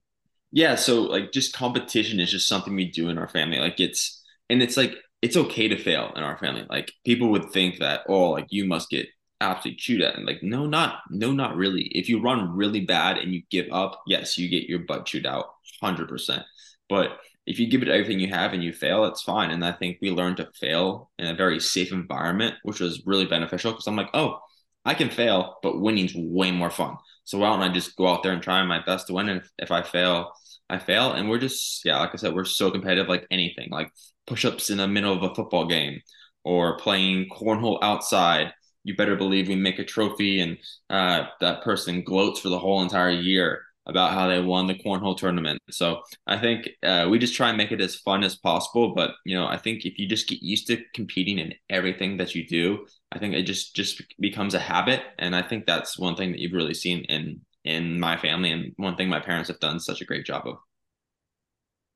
Yeah 0.52 0.76
so 0.76 1.02
like 1.02 1.32
just 1.32 1.54
competition 1.54 2.20
is 2.20 2.32
just 2.32 2.48
something 2.48 2.76
we 2.76 2.92
do 2.92 3.10
in 3.10 3.18
our 3.18 3.28
family. 3.28 3.60
Like 3.60 3.80
it's 3.80 4.24
and 4.50 4.62
it's 4.62 4.78
like 4.78 4.96
it's 5.22 5.38
okay 5.38 5.68
to 5.68 5.78
fail 5.78 6.12
in 6.16 6.24
our 6.24 6.38
family. 6.38 6.66
Like 6.70 6.92
people 7.06 7.30
would 7.32 7.52
think 7.52 7.80
that 7.80 8.02
oh 8.08 8.32
like 8.32 8.48
you 8.50 8.66
must 8.66 8.90
get 8.90 9.08
absolutely 9.42 9.78
chewed 9.78 10.02
at. 10.02 10.16
And 10.16 10.26
like 10.26 10.42
no 10.42 10.66
not 10.66 11.00
no 11.10 11.32
not 11.32 11.56
really. 11.56 11.84
If 11.94 12.10
you 12.10 12.22
run 12.22 12.56
really 12.56 12.82
bad 12.82 13.18
and 13.18 13.34
you 13.34 13.42
give 13.50 13.68
up 13.72 14.02
yes 14.08 14.38
you 14.38 14.50
get 14.50 14.70
your 14.70 14.80
butt 14.80 15.06
chewed 15.06 15.26
out 15.26 15.48
100% 15.84 16.44
but 16.90 17.18
if 17.46 17.60
you 17.60 17.68
give 17.68 17.82
it 17.82 17.90
everything 17.90 18.20
you 18.20 18.30
have 18.30 18.54
and 18.54 18.64
you 18.64 18.74
fail, 18.74 19.06
it's 19.06 19.22
fine. 19.22 19.52
And 19.52 19.64
I 19.64 19.72
think 19.72 19.98
we 20.02 20.10
learned 20.10 20.38
to 20.38 20.50
fail 20.56 21.12
in 21.20 21.28
a 21.28 21.36
very 21.36 21.60
safe 21.60 21.92
environment, 21.92 22.56
which 22.64 22.80
was 22.80 23.04
really 23.06 23.26
beneficial 23.26 23.72
because 23.72 23.88
I'm 23.88 23.96
like, 23.96 24.10
oh, 24.14 24.40
I 24.86 24.94
can 24.94 25.10
fail, 25.10 25.58
but 25.64 25.82
winning's 25.82 26.14
way 26.16 26.52
more 26.52 26.70
fun. 26.70 26.98
So 27.24 27.40
why 27.40 27.50
don't 27.50 27.62
I 27.62 27.74
just 27.74 27.96
go 27.96 28.08
out 28.08 28.24
there 28.24 28.34
and 28.34 28.42
try 28.42 28.64
my 28.64 28.84
best 28.86 29.08
to 29.08 29.14
win? 29.14 29.30
And 29.30 29.42
if, 29.42 29.52
if 29.58 29.72
I 29.72 29.82
fail, 29.82 30.32
I 30.70 30.78
fail. 30.78 31.14
And 31.14 31.30
we're 31.30 31.40
just, 31.40 31.84
yeah, 31.84 32.00
like 32.00 32.12
I 32.14 32.18
said, 32.18 32.34
we're 32.34 32.46
so 32.46 32.70
competitive, 32.70 33.10
like 33.10 33.26
anything, 33.32 33.70
like 33.72 33.92
push 34.28 34.46
ups 34.46 34.70
in 34.70 34.78
the 34.78 34.88
middle 34.88 35.14
of 35.14 35.24
a 35.24 35.34
football 35.34 35.68
game 35.68 36.02
or 36.44 36.78
playing 36.78 37.30
cornhole 37.30 37.80
outside. 37.82 38.54
You 38.84 38.96
better 38.96 39.16
believe 39.16 39.48
we 39.48 39.56
make 39.56 39.80
a 39.80 39.84
trophy 39.84 40.42
and 40.42 40.58
uh, 40.92 41.26
that 41.42 41.64
person 41.64 42.04
gloats 42.04 42.40
for 42.40 42.50
the 42.50 42.60
whole 42.60 42.84
entire 42.84 43.10
year 43.10 43.64
about 43.88 44.14
how 44.14 44.28
they 44.28 44.42
won 44.42 44.68
the 44.68 44.76
cornhole 44.76 45.18
tournament. 45.18 45.62
So 45.70 46.02
I 46.28 46.38
think 46.38 46.70
uh, 46.84 47.08
we 47.10 47.20
just 47.20 47.36
try 47.36 47.50
and 47.50 47.58
make 47.58 47.72
it 47.72 47.82
as 47.82 47.96
fun 47.96 48.24
as 48.24 48.36
possible. 48.36 48.94
But 48.96 49.12
you 49.26 49.36
know, 49.36 49.48
I 49.48 49.58
think 49.58 49.86
if 49.86 50.00
you 50.00 50.08
just 50.08 50.28
get 50.28 50.42
used 50.42 50.68
to 50.68 50.84
competing 50.94 51.40
in 51.40 51.54
everything 51.70 52.18
that 52.18 52.36
you 52.36 52.48
do, 52.48 52.86
I 53.12 53.20
think 53.20 53.34
it 53.36 53.44
just 53.44 53.76
just 53.76 54.02
becomes 54.20 54.54
a 54.54 54.60
habit. 54.60 55.02
And 55.20 55.36
I 55.36 55.42
think 55.42 55.66
that's 55.66 56.00
one 56.00 56.16
thing 56.16 56.32
that 56.32 56.40
you've 56.40 56.54
really 56.54 56.74
seen 56.74 57.06
in 57.06 57.42
in 57.64 58.00
my 58.00 58.18
family, 58.18 58.52
and 58.52 58.74
one 58.78 58.96
thing 58.96 59.10
my 59.10 59.20
parents 59.20 59.50
have 59.50 59.60
done 59.60 59.80
such 59.80 60.02
a 60.02 60.06
great 60.06 60.26
job 60.26 60.48
of. 60.48 60.58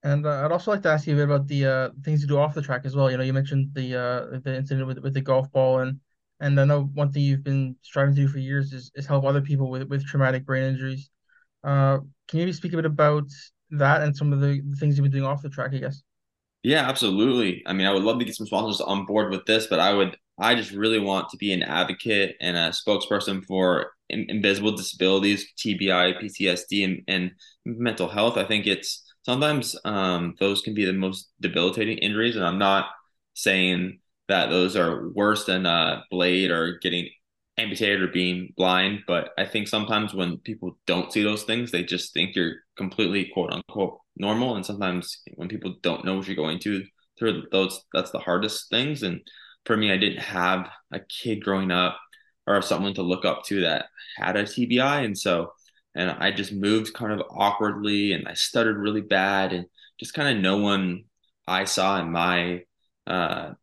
And 0.03 0.25
uh, 0.25 0.45
I'd 0.45 0.51
also 0.51 0.71
like 0.71 0.81
to 0.83 0.89
ask 0.89 1.07
you 1.07 1.13
a 1.13 1.17
bit 1.17 1.23
about 1.25 1.47
the 1.47 1.65
uh, 1.65 1.89
things 2.03 2.21
you 2.21 2.27
do 2.27 2.37
off 2.37 2.53
the 2.53 2.61
track 2.61 2.85
as 2.85 2.95
well. 2.95 3.11
You 3.11 3.17
know, 3.17 3.23
you 3.23 3.33
mentioned 3.33 3.71
the 3.73 3.95
uh, 3.95 4.39
the 4.39 4.55
incident 4.55 4.87
with 4.87 4.99
with 4.99 5.13
the 5.13 5.21
golf 5.21 5.51
ball, 5.51 5.79
and 5.79 5.99
and 6.39 6.59
I 6.59 6.65
know 6.65 6.83
one 6.93 7.11
thing 7.11 7.23
you've 7.23 7.43
been 7.43 7.75
striving 7.81 8.15
to 8.15 8.21
do 8.21 8.27
for 8.27 8.39
years 8.39 8.71
is, 8.71 8.91
is 8.95 9.05
help 9.05 9.25
other 9.25 9.41
people 9.41 9.69
with, 9.69 9.83
with 9.89 10.05
traumatic 10.05 10.45
brain 10.45 10.63
injuries. 10.63 11.09
Uh, 11.63 11.99
can 12.27 12.39
you 12.39 12.45
maybe 12.45 12.53
speak 12.53 12.73
a 12.73 12.77
bit 12.77 12.85
about 12.85 13.25
that 13.71 14.01
and 14.01 14.15
some 14.15 14.33
of 14.33 14.39
the, 14.39 14.61
the 14.69 14.75
things 14.77 14.97
you've 14.97 15.03
been 15.03 15.11
doing 15.11 15.25
off 15.25 15.41
the 15.41 15.49
track, 15.49 15.71
I 15.73 15.77
guess? 15.77 16.03
Yeah, 16.63 16.87
absolutely. 16.89 17.63
I 17.65 17.73
mean, 17.73 17.87
I 17.87 17.93
would 17.93 18.03
love 18.03 18.19
to 18.19 18.25
get 18.25 18.35
some 18.35 18.47
sponsors 18.47 18.81
on 18.81 19.05
board 19.05 19.31
with 19.31 19.45
this, 19.45 19.67
but 19.67 19.79
I 19.79 19.93
would, 19.93 20.17
I 20.37 20.55
just 20.55 20.71
really 20.71 20.99
want 20.99 21.29
to 21.29 21.37
be 21.37 21.53
an 21.53 21.63
advocate 21.63 22.35
and 22.41 22.57
a 22.57 22.71
spokesperson 22.71 23.45
for 23.45 23.91
in, 24.09 24.25
invisible 24.29 24.75
disabilities, 24.75 25.47
TBI, 25.57 26.21
PTSD, 26.21 26.83
and, 26.83 27.01
and 27.07 27.31
mental 27.65 28.09
health. 28.09 28.37
I 28.37 28.43
think 28.45 28.67
it's 28.67 29.03
sometimes 29.25 29.75
um, 29.85 30.35
those 30.39 30.61
can 30.61 30.73
be 30.73 30.85
the 30.85 30.93
most 30.93 31.29
debilitating 31.39 31.97
injuries, 31.99 32.35
and 32.35 32.45
I'm 32.45 32.59
not 32.59 32.87
saying 33.35 33.99
that 34.27 34.49
those 34.49 34.75
are 34.75 35.09
worse 35.09 35.45
than 35.45 35.65
a 35.65 36.03
blade 36.11 36.51
or 36.51 36.77
getting 36.79 37.09
amputated 37.59 38.01
or 38.01 38.07
being 38.07 38.53
blind. 38.57 39.01
But 39.07 39.31
I 39.37 39.45
think 39.45 39.67
sometimes 39.67 40.13
when 40.13 40.37
people 40.37 40.77
don't 40.85 41.11
see 41.11 41.23
those 41.23 41.43
things, 41.43 41.71
they 41.71 41.83
just 41.83 42.13
think 42.13 42.35
you're 42.35 42.55
completely 42.77 43.29
quote 43.33 43.51
unquote 43.51 43.99
normal. 44.15 44.55
And 44.55 44.65
sometimes 44.65 45.21
when 45.35 45.47
people 45.47 45.75
don't 45.81 46.05
know 46.05 46.15
what 46.15 46.27
you're 46.27 46.35
going 46.35 46.59
to 46.59 46.83
through 47.17 47.43
those, 47.51 47.83
that's 47.93 48.11
the 48.11 48.19
hardest 48.19 48.69
things. 48.69 49.03
And 49.03 49.21
for 49.65 49.75
me, 49.77 49.91
I 49.91 49.97
didn't 49.97 50.21
have 50.21 50.69
a 50.91 50.99
kid 50.99 51.43
growing 51.43 51.71
up 51.71 51.97
or 52.47 52.61
someone 52.61 52.93
to 52.95 53.03
look 53.03 53.25
up 53.25 53.43
to 53.45 53.61
that 53.61 53.85
had 54.17 54.35
a 54.35 54.43
TBI. 54.43 55.05
And 55.05 55.17
so, 55.17 55.53
and 55.95 56.09
I 56.09 56.31
just 56.31 56.51
moved 56.51 56.93
kind 56.93 57.13
of 57.13 57.21
awkwardly 57.29 58.13
and 58.13 58.27
I 58.27 58.33
stuttered 58.33 58.77
really 58.77 59.01
bad 59.01 59.53
and 59.53 59.65
just 59.99 60.13
kind 60.13 60.35
of 60.35 60.41
no 60.41 60.57
one 60.57 61.05
I 61.47 61.65
saw 61.65 61.99
in 61.99 62.11
my 62.11 62.63
uh, 63.07 63.53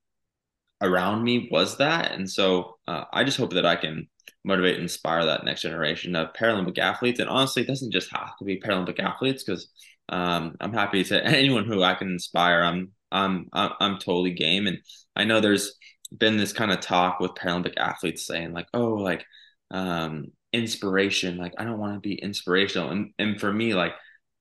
around 0.81 1.23
me 1.23 1.49
was 1.51 1.79
that. 1.79 2.13
And 2.13 2.31
so 2.31 2.76
uh, 2.88 3.05
I 3.12 3.25
just 3.25 3.38
hope 3.38 3.53
that 3.53 3.66
I 3.66 3.77
can 3.77 4.09
motivate 4.44 4.75
and 4.75 4.85
inspire 4.85 5.25
that 5.27 5.44
next 5.44 5.62
generation 5.62 6.14
of 6.14 6.33
Paralympic 6.33 6.79
athletes. 6.79 7.20
And 7.20 7.29
honestly, 7.29 7.62
it 7.62 7.68
doesn't 7.68 7.92
just 7.92 8.11
have 8.12 8.37
to 8.38 8.44
be 8.44 8.61
Paralympic 8.61 9.01
athletes 9.01 9.42
because 9.42 9.68
um, 10.09 10.57
I'm 10.61 10.72
happy 10.72 11.03
to 11.05 11.25
anyone 11.25 11.64
who 11.64 11.83
I 11.83 11.94
can 11.94 12.09
inspire. 12.09 12.62
I'm 12.62 12.92
I'm 13.12 13.49
I'm, 13.53 13.99
totally 13.99 14.33
game. 14.33 14.66
And 14.66 14.79
I 15.14 15.25
know 15.25 15.40
there's 15.40 15.75
been 16.16 16.37
this 16.37 16.53
kind 16.53 16.70
of 16.70 16.81
talk 16.81 17.20
with 17.20 17.33
Paralympic 17.33 17.77
athletes 17.77 18.27
saying 18.27 18.53
like, 18.53 18.66
oh, 18.75 18.94
like 18.94 19.25
um, 19.70 20.27
inspiration. 20.53 21.37
Like 21.38 21.55
I 21.59 21.64
don't 21.64 21.79
want 21.79 21.94
to 21.94 22.01
be 22.01 22.14
inspirational. 22.14 22.90
And 22.90 23.12
and 23.18 23.40
for 23.40 23.53
me, 23.53 23.75
like 23.75 23.94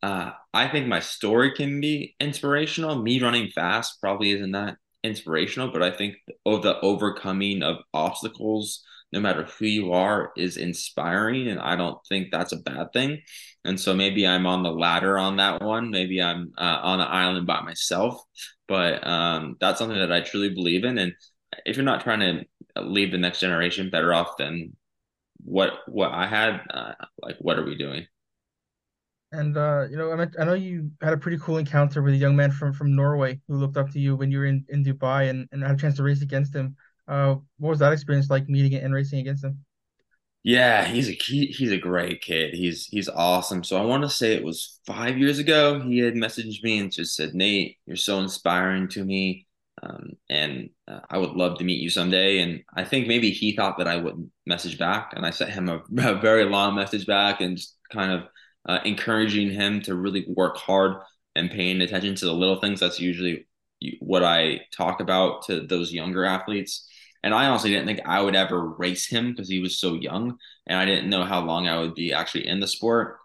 uh, 0.03 0.31
I 0.53 0.67
think 0.67 0.88
my 0.88 0.99
story 0.99 1.53
can 1.55 1.81
be 1.81 2.15
inspirational. 2.19 3.01
Me 3.01 3.19
running 3.19 3.49
fast 3.49 3.99
probably 4.01 4.31
isn't 4.31 4.51
that 4.51 4.77
inspirational, 5.06 5.72
but 5.72 5.84
I 5.84 5.91
think 5.91 6.15
of 6.46 6.63
the 6.63 6.80
overcoming 6.82 7.63
of 7.63 7.78
obstacles, 7.94 8.84
no 9.12 9.20
matter 9.20 9.44
who 9.44 9.65
you 9.65 9.94
are, 9.94 10.32
is 10.36 10.58
inspiring, 10.58 11.48
and 11.48 11.60
I 11.60 11.76
don't 11.76 11.98
think 12.10 12.32
that's 12.32 12.52
a 12.52 12.58
bad 12.58 12.88
thing. 12.94 13.22
And 13.63 13.80
so 13.80 13.94
maybe 13.94 14.28
I'm 14.28 14.46
on 14.46 14.63
the 14.63 14.72
ladder 14.72 15.18
on 15.18 15.38
that 15.38 15.62
one. 15.62 15.89
Maybe 15.89 16.22
I'm 16.22 16.52
uh, 16.58 16.80
on 16.82 17.00
an 17.00 17.08
island 17.08 17.48
by 17.48 17.62
myself, 17.62 18.22
but 18.68 19.06
um, 19.08 19.58
that's 19.60 19.80
something 19.80 19.98
that 19.98 20.12
I 20.12 20.22
truly 20.22 20.50
believe 20.50 20.84
in. 20.84 20.98
And 20.98 21.13
if 21.65 21.78
you're 21.78 21.86
not 21.86 22.02
trying 22.02 22.20
to 22.76 22.84
leave 22.84 23.12
the 23.12 23.18
next 23.18 23.39
generation 23.39 23.89
better 23.89 24.13
off 24.13 24.38
than 24.38 24.76
what 25.44 25.74
what 25.88 26.12
I 26.12 26.28
had, 26.28 26.62
uh, 26.70 26.94
like 27.22 27.38
what 27.39 27.58
are 27.60 27.65
we 27.65 27.78
doing? 27.78 28.08
And 29.36 29.58
uh, 29.58 29.86
you 29.89 29.98
know, 29.98 30.12
I, 30.12 30.15
meant, 30.15 30.36
I 30.39 30.45
know 30.45 30.54
you 30.54 30.91
had 31.02 31.13
a 31.13 31.17
pretty 31.17 31.38
cool 31.39 31.58
encounter 31.58 32.02
with 32.02 32.13
a 32.13 32.17
young 32.17 32.36
man 32.36 32.52
from 32.52 32.74
from 32.74 32.95
Norway 32.95 33.39
who 33.48 33.58
looked 33.58 33.78
up 33.78 33.89
to 33.91 34.00
you 34.00 34.15
when 34.15 34.32
you 34.32 34.39
were 34.39 34.45
in, 34.45 34.65
in 34.69 34.84
Dubai 34.84 35.30
and, 35.30 35.48
and 35.52 35.63
had 35.63 35.76
a 35.76 35.78
chance 35.78 35.98
to 35.98 36.04
race 36.04 36.21
against 36.21 36.56
him. 36.56 36.76
Uh, 37.08 37.36
what 37.58 37.69
was 37.69 37.80
that 37.80 37.93
experience 37.93 38.30
like 38.30 38.50
meeting 38.50 38.74
and 38.76 38.93
racing 38.93 39.19
against 39.19 39.43
him? 39.43 39.60
Yeah, 40.43 40.86
he's 40.86 41.10
a 41.10 41.13
he, 41.13 41.48
he's 41.48 41.71
a 41.71 41.78
great 41.78 42.21
kid. 42.21 42.54
He's 42.54 42.86
he's 42.86 43.10
awesome. 43.10 43.63
So 43.63 43.78
I 43.78 43.86
want 43.86 44.04
to 44.04 44.10
say 44.10 44.34
it 44.36 44.43
was 44.43 44.80
five 44.86 45.17
years 45.17 45.39
ago. 45.39 45.82
He 45.82 45.98
had 46.00 46.13
messaged 46.13 46.63
me 46.63 46.78
and 46.78 46.91
just 46.91 47.15
said, 47.15 47.34
"Nate, 47.34 47.78
you're 47.88 47.95
so 47.95 48.19
inspiring 48.19 48.88
to 48.89 49.04
me, 49.04 49.48
um, 49.82 50.12
and 50.30 50.69
uh, 50.88 51.00
I 51.10 51.17
would 51.17 51.32
love 51.32 51.58
to 51.58 51.63
meet 51.63 51.82
you 51.82 51.89
someday." 51.89 52.39
And 52.41 52.62
I 52.76 52.84
think 52.84 53.08
maybe 53.08 53.32
he 53.32 53.56
thought 53.56 53.80
that 53.80 53.88
I 53.88 53.98
wouldn't 53.98 54.30
message 54.45 54.78
back, 54.78 55.13
and 55.15 55.26
I 55.26 55.32
sent 55.32 55.50
him 55.50 55.67
a, 55.67 55.82
a 56.12 56.15
very 56.19 56.45
long 56.45 56.76
message 56.76 57.08
back 57.08 57.41
and 57.41 57.58
just 57.58 57.76
kind 57.91 58.12
of 58.12 58.28
uh, 58.65 58.80
encouraging 58.86 59.51
him 59.51 59.82
to 59.82 59.95
really 59.95 60.25
work 60.28 60.58
hard 60.58 60.97
and 61.36 61.51
paying 61.51 61.82
attention 61.82 62.15
to 62.15 62.25
the 62.25 62.34
little 62.34 62.60
things. 62.60 62.80
That's 62.80 62.99
usually 62.99 63.47
what 63.99 64.23
I 64.23 64.62
talk 64.75 64.99
about 64.99 65.43
to 65.47 65.62
those 65.62 65.91
younger 65.91 66.25
athletes. 66.25 66.88
And 67.23 67.34
I 67.34 67.47
honestly 67.47 67.71
didn't 67.71 67.88
think 67.88 68.01
I 68.06 68.21
would 68.21 68.36
ever 68.36 68.69
race 68.69 69.08
him 69.08 69.32
because 69.32 69.49
he 69.49 69.60
was 69.60 69.80
so 69.80 69.95
young, 69.95 70.38
and 70.67 70.78
I 70.78 70.86
didn't 70.86 71.10
know 71.10 71.23
how 71.23 71.43
long 71.43 71.67
I 71.67 71.80
would 71.80 71.95
be 71.95 72.13
actually 72.13 72.47
in 72.47 72.60
the 72.60 72.67
sport. 72.67 73.17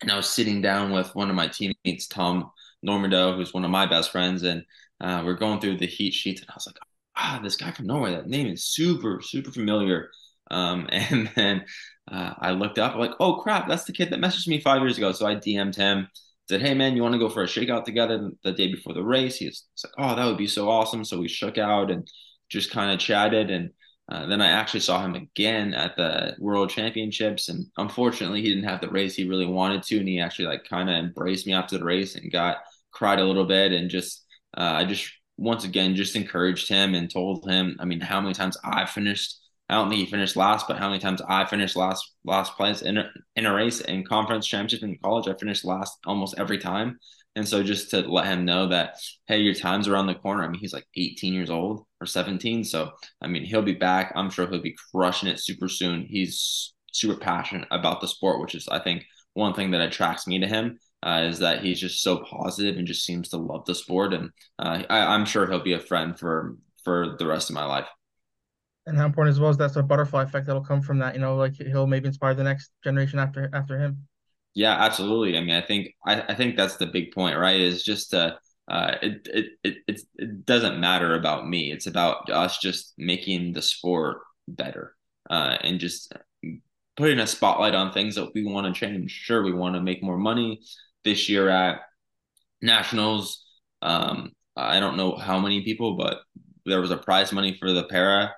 And 0.00 0.10
I 0.10 0.16
was 0.16 0.28
sitting 0.28 0.60
down 0.60 0.92
with 0.92 1.14
one 1.14 1.30
of 1.30 1.36
my 1.36 1.48
teammates, 1.48 2.08
Tom 2.08 2.50
Normandeau, 2.82 3.36
who's 3.36 3.54
one 3.54 3.64
of 3.64 3.70
my 3.70 3.86
best 3.86 4.10
friends, 4.10 4.42
and 4.42 4.64
uh, 5.00 5.22
we're 5.24 5.34
going 5.34 5.60
through 5.60 5.78
the 5.78 5.86
heat 5.86 6.14
sheets, 6.14 6.40
and 6.40 6.50
I 6.50 6.54
was 6.54 6.66
like, 6.66 6.78
ah, 7.16 7.40
this 7.42 7.56
guy 7.56 7.70
from 7.70 7.86
Norway, 7.86 8.12
that 8.12 8.28
name 8.28 8.48
is 8.48 8.64
super, 8.64 9.20
super 9.22 9.52
familiar. 9.52 10.10
Um, 10.50 10.88
and 10.92 11.30
then 11.36 11.64
uh, 12.10 12.34
I 12.38 12.50
looked 12.52 12.78
up, 12.78 12.96
like, 12.96 13.12
oh 13.20 13.36
crap, 13.36 13.68
that's 13.68 13.84
the 13.84 13.92
kid 13.92 14.10
that 14.10 14.20
messaged 14.20 14.48
me 14.48 14.60
five 14.60 14.80
years 14.82 14.98
ago. 14.98 15.12
So 15.12 15.26
I 15.26 15.34
DM'd 15.34 15.76
him, 15.76 16.08
said, 16.48 16.62
hey 16.62 16.74
man, 16.74 16.96
you 16.96 17.02
want 17.02 17.12
to 17.12 17.18
go 17.18 17.28
for 17.28 17.42
a 17.42 17.46
shakeout 17.46 17.84
together 17.84 18.30
the 18.42 18.52
day 18.52 18.68
before 18.72 18.94
the 18.94 19.02
race? 19.02 19.36
He 19.36 19.46
was, 19.46 19.64
like, 19.84 19.92
oh, 19.98 20.16
that 20.16 20.24
would 20.24 20.38
be 20.38 20.46
so 20.46 20.68
awesome. 20.68 21.04
So 21.04 21.18
we 21.18 21.28
shook 21.28 21.58
out 21.58 21.90
and 21.90 22.08
just 22.48 22.70
kind 22.70 22.90
of 22.90 22.98
chatted. 22.98 23.50
And 23.50 23.70
uh, 24.10 24.26
then 24.26 24.40
I 24.40 24.48
actually 24.48 24.80
saw 24.80 25.04
him 25.04 25.14
again 25.14 25.74
at 25.74 25.96
the 25.96 26.34
World 26.38 26.70
Championships. 26.70 27.48
And 27.48 27.66
unfortunately, 27.76 28.40
he 28.42 28.48
didn't 28.48 28.68
have 28.68 28.80
the 28.80 28.88
race 28.88 29.14
he 29.14 29.28
really 29.28 29.46
wanted 29.46 29.82
to. 29.84 29.98
And 29.98 30.08
he 30.08 30.20
actually 30.20 30.46
like 30.46 30.64
kind 30.64 30.88
of 30.88 30.96
embraced 30.96 31.46
me 31.46 31.52
after 31.52 31.76
the 31.76 31.84
race 31.84 32.14
and 32.14 32.32
got 32.32 32.58
cried 32.90 33.18
a 33.18 33.24
little 33.24 33.44
bit 33.44 33.72
and 33.72 33.90
just, 33.90 34.24
uh, 34.56 34.72
I 34.76 34.84
just 34.84 35.10
once 35.36 35.64
again 35.64 35.94
just 35.94 36.16
encouraged 36.16 36.68
him 36.68 36.94
and 36.94 37.10
told 37.10 37.48
him, 37.48 37.76
I 37.78 37.84
mean, 37.84 38.00
how 38.00 38.20
many 38.20 38.34
times 38.34 38.56
I 38.64 38.86
finished 38.86 39.37
I 39.68 39.74
don't 39.74 39.90
think 39.90 40.00
he 40.00 40.10
finished 40.10 40.36
last, 40.36 40.66
but 40.66 40.78
how 40.78 40.88
many 40.88 40.98
times 40.98 41.20
I 41.28 41.44
finished 41.44 41.76
last 41.76 42.14
last 42.24 42.56
place 42.56 42.80
in 42.80 42.98
a, 42.98 43.10
in 43.36 43.44
a 43.44 43.54
race 43.54 43.80
in 43.80 44.04
conference 44.04 44.46
championship 44.46 44.82
in 44.82 44.98
college, 45.02 45.28
I 45.28 45.34
finished 45.34 45.64
last 45.64 45.98
almost 46.06 46.38
every 46.38 46.58
time. 46.58 46.98
And 47.36 47.46
so 47.46 47.62
just 47.62 47.90
to 47.90 48.00
let 48.00 48.26
him 48.26 48.44
know 48.44 48.66
that, 48.68 48.96
hey, 49.26 49.38
your 49.40 49.54
time's 49.54 49.86
around 49.86 50.06
the 50.06 50.14
corner. 50.14 50.42
I 50.42 50.48
mean, 50.48 50.60
he's 50.60 50.72
like 50.72 50.86
18 50.96 51.34
years 51.34 51.50
old 51.50 51.84
or 52.00 52.06
17. 52.06 52.64
So, 52.64 52.90
I 53.22 53.28
mean, 53.28 53.44
he'll 53.44 53.62
be 53.62 53.74
back. 53.74 54.12
I'm 54.16 54.30
sure 54.30 54.48
he'll 54.48 54.60
be 54.60 54.76
crushing 54.90 55.28
it 55.28 55.38
super 55.38 55.68
soon. 55.68 56.06
He's 56.08 56.74
super 56.92 57.18
passionate 57.20 57.68
about 57.70 58.00
the 58.00 58.08
sport, 58.08 58.40
which 58.40 58.54
is, 58.54 58.66
I 58.68 58.80
think, 58.80 59.04
one 59.34 59.54
thing 59.54 59.70
that 59.70 59.82
attracts 59.82 60.26
me 60.26 60.40
to 60.40 60.48
him 60.48 60.78
uh, 61.04 61.26
is 61.26 61.38
that 61.38 61.62
he's 61.62 61.78
just 61.78 62.02
so 62.02 62.24
positive 62.24 62.76
and 62.76 62.88
just 62.88 63.04
seems 63.04 63.28
to 63.28 63.36
love 63.36 63.66
the 63.66 63.74
sport. 63.74 64.14
And 64.14 64.30
uh, 64.58 64.82
I, 64.90 65.14
I'm 65.14 65.24
sure 65.24 65.46
he'll 65.46 65.62
be 65.62 65.74
a 65.74 65.80
friend 65.80 66.18
for 66.18 66.56
for 66.84 67.16
the 67.18 67.26
rest 67.26 67.50
of 67.50 67.54
my 67.54 67.66
life 67.66 67.86
and 68.88 68.96
how 68.96 69.06
important 69.06 69.34
as 69.34 69.40
well 69.40 69.50
is 69.50 69.56
that 69.58 69.72
sort 69.72 69.84
of 69.84 69.88
butterfly 69.88 70.22
effect 70.22 70.46
that'll 70.46 70.64
come 70.64 70.80
from 70.80 70.98
that. 70.98 71.14
You 71.14 71.20
know, 71.20 71.36
like 71.36 71.54
he'll 71.54 71.86
maybe 71.86 72.08
inspire 72.08 72.34
the 72.34 72.42
next 72.42 72.72
generation 72.82 73.18
after 73.18 73.50
after 73.52 73.78
him. 73.78 74.08
Yeah, 74.54 74.72
absolutely. 74.72 75.36
I 75.36 75.40
mean, 75.40 75.54
I 75.54 75.60
think 75.60 75.94
I, 76.04 76.22
I 76.22 76.34
think 76.34 76.56
that's 76.56 76.76
the 76.76 76.86
big 76.86 77.12
point, 77.12 77.38
right? 77.38 77.60
Is 77.60 77.84
just 77.84 78.14
uh, 78.14 78.36
uh 78.68 78.96
it, 79.02 79.28
it 79.32 79.46
it 79.62 79.76
it 79.86 80.00
it 80.16 80.46
doesn't 80.46 80.80
matter 80.80 81.14
about 81.14 81.46
me. 81.46 81.70
It's 81.70 81.86
about 81.86 82.30
us 82.30 82.58
just 82.58 82.94
making 82.98 83.52
the 83.52 83.62
sport 83.62 84.18
better, 84.48 84.94
uh, 85.28 85.58
and 85.60 85.78
just 85.78 86.12
putting 86.96 87.20
a 87.20 87.26
spotlight 87.26 87.74
on 87.74 87.92
things 87.92 88.16
that 88.16 88.30
we 88.34 88.44
want 88.44 88.66
to 88.66 88.78
change. 88.78 89.12
Sure, 89.12 89.42
we 89.42 89.52
want 89.52 89.74
to 89.74 89.82
make 89.82 90.02
more 90.02 90.18
money 90.18 90.60
this 91.04 91.28
year 91.28 91.48
at 91.48 91.80
nationals. 92.62 93.44
Um, 93.82 94.32
I 94.56 94.80
don't 94.80 94.96
know 94.96 95.14
how 95.14 95.38
many 95.38 95.62
people, 95.62 95.96
but 95.96 96.18
there 96.64 96.80
was 96.80 96.90
a 96.90 96.96
prize 96.96 97.32
money 97.32 97.56
for 97.60 97.72
the 97.72 97.84
para 97.84 98.32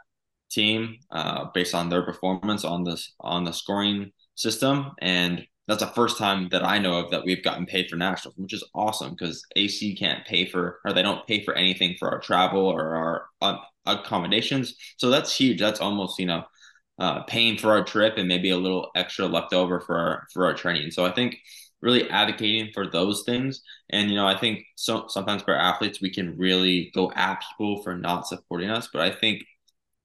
team 0.51 0.97
uh, 1.11 1.47
based 1.55 1.75
on 1.75 1.89
their 1.89 2.03
performance 2.03 2.65
on 2.65 2.85
this 2.85 3.15
on 3.21 3.45
the 3.45 3.53
scoring 3.53 4.13
system, 4.35 4.93
and 5.01 5.45
that's 5.69 5.83
the 5.83 5.89
first 5.89 6.19
time 6.19 6.49
that 6.51 6.65
I 6.65 6.79
know 6.79 6.99
of 6.99 7.11
that 7.11 7.25
we've 7.25 7.45
gotten 7.45 7.67
paid 7.67 7.89
for 7.89 7.97
nationals, 7.97 8.37
which 8.37 8.53
is 8.53 8.65
awesome 8.75 9.11
because 9.11 9.45
AC 9.57 9.95
can't 9.97 10.27
pay 10.27 10.47
for 10.47 10.81
or 10.85 10.93
they 10.93 11.03
don't 11.03 11.27
pay 11.27 11.45
for 11.45 11.55
anything 11.55 11.97
for 11.99 12.11
our 12.11 12.21
travel 12.21 12.67
or 12.67 13.27
our 13.41 13.61
accommodations. 13.87 14.75
So 14.97 15.11
that's 15.11 15.37
huge. 15.37 15.61
That's 15.61 15.81
almost 15.81 16.19
you 16.19 16.27
know 16.27 16.45
uh, 16.99 17.23
paying 17.25 17.57
for 17.57 17.71
our 17.71 17.85
trip 17.85 18.15
and 18.19 18.29
maybe 18.29 18.51
a 18.51 18.57
little 18.57 18.91
extra 18.95 19.27
left 19.27 19.53
over 19.53 19.81
for 19.81 19.97
our 19.97 20.27
for 20.33 20.45
our 20.47 20.55
training. 20.55 20.91
So 20.91 21.05
I 21.05 21.13
think 21.13 21.37
really 21.83 22.09
advocating 22.11 22.71
for 22.75 22.87
those 22.87 23.23
things. 23.25 23.63
And 23.91 24.11
you 24.11 24.17
know, 24.17 24.27
I 24.27 24.39
think 24.39 24.65
so 24.77 25.07
sometimes 25.09 25.43
for 25.43 25.55
athletes 25.55 26.01
we 26.01 26.11
can 26.11 26.37
really 26.37 26.91
go 26.95 27.11
at 27.15 27.43
people 27.51 27.83
for 27.83 27.97
not 27.97 28.27
supporting 28.27 28.71
us, 28.71 28.89
but 28.93 29.03
I 29.03 29.11
think 29.11 29.43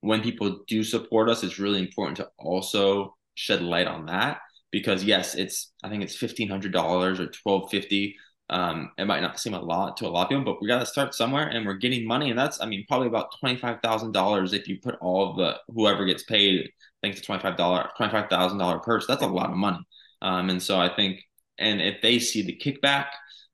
when 0.05 0.21
people 0.21 0.59
do 0.67 0.83
support 0.83 1.29
us, 1.29 1.43
it's 1.43 1.59
really 1.59 1.79
important 1.79 2.17
to 2.17 2.29
also 2.37 3.15
shed 3.35 3.61
light 3.61 3.87
on 3.87 4.05
that 4.05 4.39
because 4.71 5.03
yes, 5.03 5.35
it's 5.35 5.71
I 5.83 5.89
think 5.89 6.03
it's 6.03 6.15
fifteen 6.15 6.49
hundred 6.49 6.73
dollars 6.73 7.19
or 7.19 7.27
twelve 7.27 7.69
fifty. 7.71 8.15
Um, 8.49 8.91
it 8.99 9.05
might 9.05 9.21
not 9.21 9.39
seem 9.39 9.55
a 9.55 9.59
lot 9.59 9.97
to 9.97 10.05
a 10.05 10.09
lot 10.09 10.23
of 10.23 10.29
people, 10.29 10.45
but 10.45 10.61
we 10.61 10.67
got 10.67 10.79
to 10.79 10.85
start 10.85 11.15
somewhere, 11.15 11.47
and 11.47 11.65
we're 11.65 11.73
getting 11.73 12.07
money, 12.07 12.29
and 12.29 12.37
that's 12.37 12.61
I 12.61 12.65
mean 12.67 12.85
probably 12.87 13.07
about 13.07 13.33
twenty 13.39 13.57
five 13.57 13.79
thousand 13.81 14.11
dollars 14.11 14.53
if 14.53 14.67
you 14.67 14.77
put 14.81 14.95
all 15.01 15.31
of 15.31 15.37
the 15.37 15.57
whoever 15.73 16.05
gets 16.05 16.23
paid. 16.23 16.69
thanks 17.01 17.19
to 17.19 17.25
twenty 17.25 17.41
five 17.41 17.57
dollar 17.57 17.89
twenty 17.97 18.11
five 18.11 18.29
thousand 18.29 18.59
dollar 18.59 18.79
purse. 18.79 19.07
That's 19.07 19.23
a 19.23 19.27
lot 19.27 19.49
of 19.49 19.57
money, 19.57 19.79
um, 20.21 20.49
and 20.49 20.61
so 20.61 20.79
I 20.79 20.89
think 20.95 21.21
and 21.57 21.81
if 21.81 22.01
they 22.01 22.19
see 22.19 22.41
the 22.43 22.57
kickback, 22.63 23.07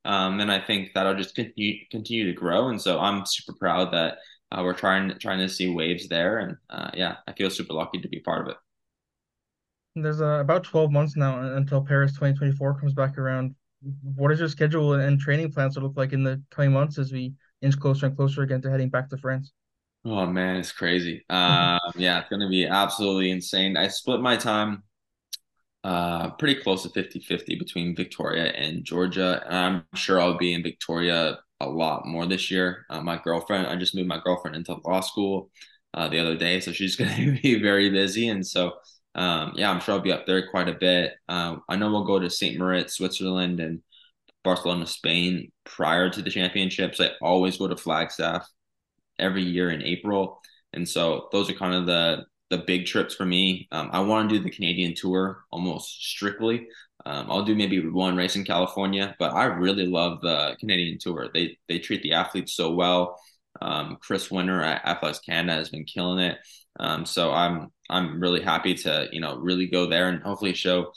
um, 0.05 0.37
then 0.37 0.49
I 0.49 0.59
think 0.65 0.91
that'll 0.93 1.15
just 1.15 1.35
continue 1.35 1.75
continue 1.91 2.25
to 2.25 2.33
grow. 2.33 2.69
And 2.69 2.81
so 2.81 2.99
I'm 2.99 3.25
super 3.25 3.53
proud 3.57 3.93
that 3.93 4.17
uh, 4.51 4.61
we're 4.63 4.73
trying 4.73 5.17
trying 5.19 5.39
to 5.39 5.49
see 5.49 5.69
waves 5.69 6.07
there, 6.07 6.39
and 6.39 6.57
uh, 6.69 6.91
yeah, 6.93 7.17
I 7.27 7.33
feel 7.33 7.49
super 7.49 7.73
lucky 7.73 7.99
to 8.01 8.07
be 8.09 8.19
part 8.19 8.41
of 8.41 8.47
it. 8.49 8.57
There's 9.95 10.21
uh, 10.21 10.39
about 10.39 10.63
12 10.63 10.91
months 10.91 11.15
now 11.15 11.41
until 11.55 11.81
Paris 11.81 12.11
2024 12.11 12.79
comes 12.79 12.93
back 12.93 13.17
around. 13.17 13.55
What 14.03 14.29
does 14.29 14.39
your 14.39 14.47
schedule 14.47 14.93
and 14.93 15.19
training 15.19 15.51
plans 15.51 15.75
look 15.77 15.93
like 15.97 16.13
in 16.13 16.23
the 16.23 16.41
coming 16.49 16.71
months 16.71 16.97
as 16.97 17.11
we 17.11 17.33
inch 17.61 17.79
closer 17.79 18.05
and 18.05 18.15
closer 18.15 18.43
again 18.43 18.61
to 18.61 18.69
heading 18.69 18.89
back 18.89 19.09
to 19.09 19.17
France? 19.17 19.51
Oh 20.05 20.25
man, 20.25 20.57
it's 20.57 20.71
crazy. 20.71 21.25
Um, 21.29 21.79
yeah, 21.95 22.19
it's 22.19 22.29
going 22.29 22.41
to 22.41 22.49
be 22.49 22.65
absolutely 22.65 23.31
insane. 23.31 23.77
I 23.77 23.87
split 23.87 24.21
my 24.21 24.37
time 24.37 24.83
uh, 25.83 26.31
pretty 26.31 26.61
close 26.61 26.83
to 26.83 26.89
50-50 26.89 27.59
between 27.59 27.95
Victoria 27.95 28.51
and 28.51 28.83
Georgia. 28.83 29.43
And 29.45 29.55
I'm 29.55 29.85
sure 29.95 30.19
I'll 30.19 30.37
be 30.37 30.53
in 30.53 30.63
Victoria 30.63 31.39
a 31.67 31.69
lot 31.69 32.05
more 32.05 32.25
this 32.25 32.51
year. 32.51 32.85
Uh, 32.89 33.01
my 33.01 33.17
girlfriend, 33.17 33.67
I 33.67 33.75
just 33.75 33.95
moved 33.95 34.07
my 34.07 34.21
girlfriend 34.23 34.55
into 34.55 34.77
law 34.85 35.01
school 35.01 35.49
uh, 35.93 36.07
the 36.09 36.19
other 36.19 36.35
day, 36.35 36.59
so 36.59 36.71
she's 36.71 36.95
going 36.97 37.15
to 37.15 37.41
be 37.41 37.61
very 37.61 37.89
busy. 37.89 38.29
And 38.29 38.45
so, 38.45 38.73
um, 39.15 39.53
yeah, 39.55 39.69
I'm 39.69 39.79
sure 39.79 39.95
I'll 39.95 40.01
be 40.01 40.11
up 40.11 40.25
there 40.25 40.47
quite 40.49 40.69
a 40.69 40.73
bit. 40.73 41.13
Uh, 41.27 41.57
I 41.69 41.75
know 41.75 41.91
we'll 41.91 42.05
go 42.05 42.19
to 42.19 42.29
St. 42.29 42.57
Moritz, 42.57 42.95
Switzerland, 42.95 43.59
and 43.59 43.81
Barcelona, 44.43 44.87
Spain 44.87 45.51
prior 45.65 46.09
to 46.09 46.21
the 46.21 46.29
championships. 46.29 46.99
I 46.99 47.11
always 47.21 47.57
go 47.57 47.67
to 47.67 47.77
Flagstaff 47.77 48.47
every 49.19 49.43
year 49.43 49.69
in 49.69 49.83
April. 49.83 50.41
And 50.73 50.87
so 50.87 51.27
those 51.31 51.49
are 51.49 51.53
kind 51.53 51.75
of 51.75 51.85
the 51.85 52.25
the 52.49 52.57
big 52.57 52.85
trips 52.85 53.15
for 53.15 53.25
me. 53.25 53.67
Um, 53.71 53.89
I 53.93 54.01
want 54.01 54.29
to 54.29 54.37
do 54.37 54.43
the 54.43 54.49
Canadian 54.51 54.93
tour 54.93 55.45
almost 55.51 56.03
strictly. 56.03 56.67
Um, 57.05 57.31
I'll 57.31 57.45
do 57.45 57.55
maybe 57.55 57.87
one 57.87 58.15
race 58.15 58.35
in 58.35 58.43
California, 58.43 59.15
but 59.19 59.33
I 59.33 59.45
really 59.45 59.87
love 59.87 60.21
the 60.21 60.55
Canadian 60.59 60.99
tour. 60.99 61.29
They 61.33 61.57
they 61.67 61.79
treat 61.79 62.03
the 62.03 62.13
athletes 62.13 62.53
so 62.53 62.71
well. 62.71 63.19
Um, 63.61 63.97
Chris 64.01 64.31
Winter 64.31 64.61
at 64.61 64.85
Athletics 64.85 65.19
Canada 65.19 65.53
has 65.57 65.69
been 65.69 65.85
killing 65.85 66.19
it. 66.19 66.37
Um, 66.79 67.05
so 67.05 67.31
I'm 67.33 67.71
I'm 67.89 68.19
really 68.19 68.41
happy 68.41 68.75
to 68.75 69.07
you 69.11 69.19
know 69.19 69.37
really 69.37 69.67
go 69.67 69.87
there 69.87 70.09
and 70.09 70.21
hopefully 70.23 70.53
show 70.53 70.93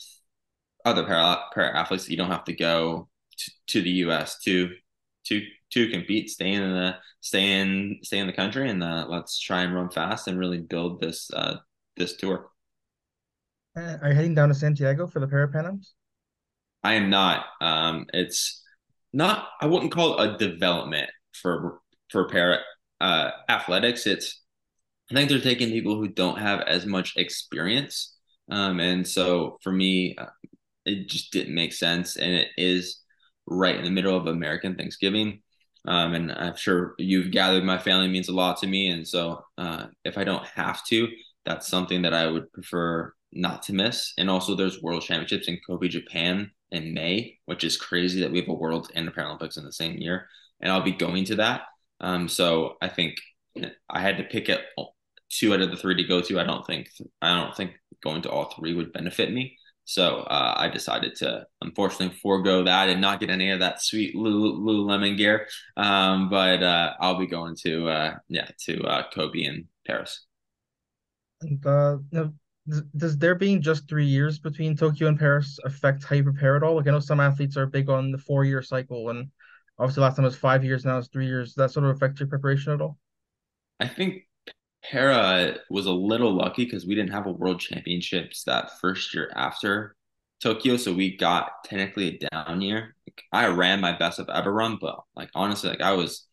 other 0.85 1.05
para, 1.05 1.45
para 1.53 1.77
athletes 1.77 2.05
that 2.05 2.11
you 2.11 2.17
don't 2.17 2.31
have 2.31 2.45
to 2.45 2.53
go 2.55 3.09
to, 3.69 3.83
the 3.83 3.91
U.S. 3.91 4.39
to 4.41 4.71
to 5.25 5.43
to 5.71 5.91
compete, 5.91 6.31
stay 6.31 6.53
in 6.53 6.63
the 6.63 6.97
stay 7.21 7.61
in 7.61 7.99
stay 8.03 8.19
in 8.19 8.27
the 8.27 8.33
country, 8.33 8.69
and 8.69 8.83
uh, 8.83 9.07
let's 9.09 9.39
try 9.39 9.63
and 9.63 9.75
run 9.75 9.91
fast 9.91 10.29
and 10.29 10.39
really 10.39 10.59
build 10.59 11.01
this 11.01 11.31
uh, 11.33 11.57
this 11.97 12.17
tour. 12.17 12.51
Are 13.77 14.09
you 14.09 14.15
heading 14.15 14.35
down 14.35 14.49
to 14.51 14.55
Santiago 14.55 15.07
for 15.07 15.21
the 15.21 15.27
Parapan 15.27 15.67
Ams? 15.67 15.95
I 16.83 16.95
am 16.95 17.11
not. 17.11 17.47
Um, 17.61 18.07
it's 18.13 18.63
not. 19.13 19.49
I 19.61 19.67
wouldn't 19.67 19.93
call 19.93 20.21
it 20.21 20.35
a 20.35 20.37
development 20.39 21.11
for 21.33 21.81
for 22.11 22.29
para 22.29 22.59
uh, 23.01 23.31
athletics. 23.49 24.07
It's 24.07 24.43
I 25.11 25.15
think 25.15 25.29
they're 25.29 25.41
taking 25.41 25.71
people 25.71 25.97
who 25.97 26.09
don't 26.09 26.39
have 26.39 26.61
as 26.61 26.87
much 26.87 27.15
experience, 27.17 28.17
um, 28.51 28.79
and 28.81 29.07
so 29.07 29.59
for 29.63 29.73
me, 29.73 30.15
uh, 30.17 30.27
it 30.85 31.09
just 31.09 31.33
didn't 31.33 31.55
make 31.55 31.73
sense. 31.73 32.17
And 32.17 32.33
it 32.33 32.49
is 32.57 33.01
right 33.47 33.77
in 33.77 33.85
the 33.85 33.91
middle 33.91 34.17
of 34.17 34.27
American 34.27 34.77
Thanksgiving. 34.77 35.41
Um, 35.87 36.15
and 36.15 36.33
I'm 36.33 36.57
sure 36.57 36.95
you've 36.99 37.31
gathered 37.31 37.65
my 37.65 37.77
family 37.77 38.09
means 38.09 38.29
a 38.29 38.33
lot 38.33 38.59
to 38.59 38.67
me. 38.67 38.89
And 38.89 39.07
so 39.07 39.45
uh, 39.59 39.87
if 40.05 40.17
I 40.17 40.25
don't 40.25 40.47
have 40.47 40.85
to, 40.87 41.09
that's 41.45 41.69
something 41.69 42.03
that 42.03 42.15
I 42.15 42.27
would 42.27 42.51
prefer 42.53 43.13
not 43.35 43.63
to 43.65 43.73
miss. 43.73 44.13
And 44.19 44.31
also, 44.31 44.55
there's 44.55 44.83
World 44.83 45.03
Championships 45.03 45.49
in 45.49 45.59
Kobe, 45.67 45.89
Japan 45.89 46.51
in 46.71 46.95
May, 46.95 47.39
which 47.47 47.65
is 47.65 47.77
crazy 47.77 48.21
that 48.21 48.31
we 48.31 48.41
have 48.41 48.49
a 48.49 48.55
World 48.55 48.91
and 48.95 49.09
a 49.09 49.11
Paralympics 49.11 49.59
in 49.59 49.65
the 49.65 49.73
same 49.73 49.99
year. 49.99 50.29
And 50.61 50.73
I'll 50.73 50.83
be 50.83 50.93
going 50.93 51.25
to 51.27 51.37
that. 51.37 51.63
Um, 52.01 52.29
so 52.29 52.77
I 52.81 52.89
think 52.89 53.17
I 53.89 54.01
had 54.01 54.19
to 54.19 54.25
pick 54.25 54.49
it 54.49 54.61
two 55.31 55.55
out 55.55 55.61
of 55.61 55.71
the 55.71 55.77
three 55.77 55.95
to 55.97 56.05
go 56.05 56.21
to. 56.21 56.41
I 56.41 56.45
don't 56.45 56.67
think 56.67 56.89
I 57.23 57.37
don't 57.37 57.57
think 57.57 57.73
going 58.03 58.23
to 58.23 58.31
all 58.31 58.53
three 58.57 58.75
would 58.75 58.93
benefit 58.93 59.33
me. 59.33 59.57
So 59.87 60.21
uh, 60.21 60.55
I 60.57 60.69
decided 60.69 61.15
to 61.17 61.47
unfortunately 61.61 62.17
forego 62.23 62.65
that 62.65 62.89
and 62.89 63.01
not 63.01 63.21
get 63.21 63.31
any 63.31 63.51
of 63.51 63.61
that 63.61 63.83
sweet 63.83 64.15
Lululemon 64.15 65.17
gear. 65.17 65.47
Um, 65.77 66.31
but 66.31 66.63
uh, 66.63 66.95
I'll 67.01 67.19
be 67.19 67.27
going 67.27 67.57
to 67.65 67.89
uh, 67.89 68.15
yeah 68.29 68.49
to 68.67 68.83
uh, 68.83 69.03
Kobe 69.13 69.45
in 69.45 69.69
Paris. 69.87 70.25
And 71.41 71.65
uh, 71.67 71.99
does 72.97 73.19
there 73.19 73.35
being 73.35 73.61
just 73.61 73.89
three 73.89 74.07
years 74.07 74.39
between 74.39 74.77
Tokyo 74.77 75.09
and 75.09 75.19
Paris 75.19 75.59
affect 75.65 76.05
how 76.05 76.17
you 76.17 76.25
prepare 76.25 76.57
at 76.57 76.63
all? 76.63 76.77
Like 76.77 76.89
I 76.89 76.91
know 76.91 77.01
some 77.01 77.21
athletes 77.21 77.57
are 77.57 77.67
big 77.67 77.91
on 77.91 78.11
the 78.11 78.19
four 78.19 78.45
year 78.45 78.63
cycle, 78.63 79.11
and 79.11 79.31
obviously 79.79 80.03
last 80.03 80.17
time 80.17 80.25
was 80.25 80.37
five 80.37 80.65
years, 80.65 80.85
now 80.85 80.99
it's 80.99 81.09
three 81.09 81.27
years. 81.27 81.51
Does 81.51 81.57
that 81.57 81.71
sort 81.71 81.85
of 81.85 81.97
affect 81.97 82.21
your 82.21 82.29
preparation 82.29 82.73
at 82.73 82.81
all? 82.81 82.99
I 83.81 83.89
think 83.89 84.27
Para 84.91 85.59
was 85.69 85.87
a 85.87 85.93
little 85.93 86.33
lucky 86.33 86.65
because 86.65 86.87
we 86.87 86.95
didn't 86.95 87.13
have 87.13 87.27
a 87.27 87.33
world 87.33 87.61
championships 87.61 88.45
that 88.45 88.79
first 88.81 89.15
year 89.15 89.31
after 89.35 89.95
Tokyo, 90.41 90.77
so 90.77 90.93
we 90.93 91.17
got 91.17 91.65
technically 91.65 92.09
a 92.09 92.29
down 92.31 92.61
year. 92.61 92.97
Like, 93.07 93.23
I 93.33 93.47
ran 93.49 93.81
my 93.81 93.97
best 93.97 94.21
I've 94.21 94.29
ever 94.29 94.53
run, 94.53 94.79
but 94.81 95.01
like 95.15 95.31
honestly, 95.35 95.71
like 95.71 95.83
I 95.83 95.93
was 95.93 96.27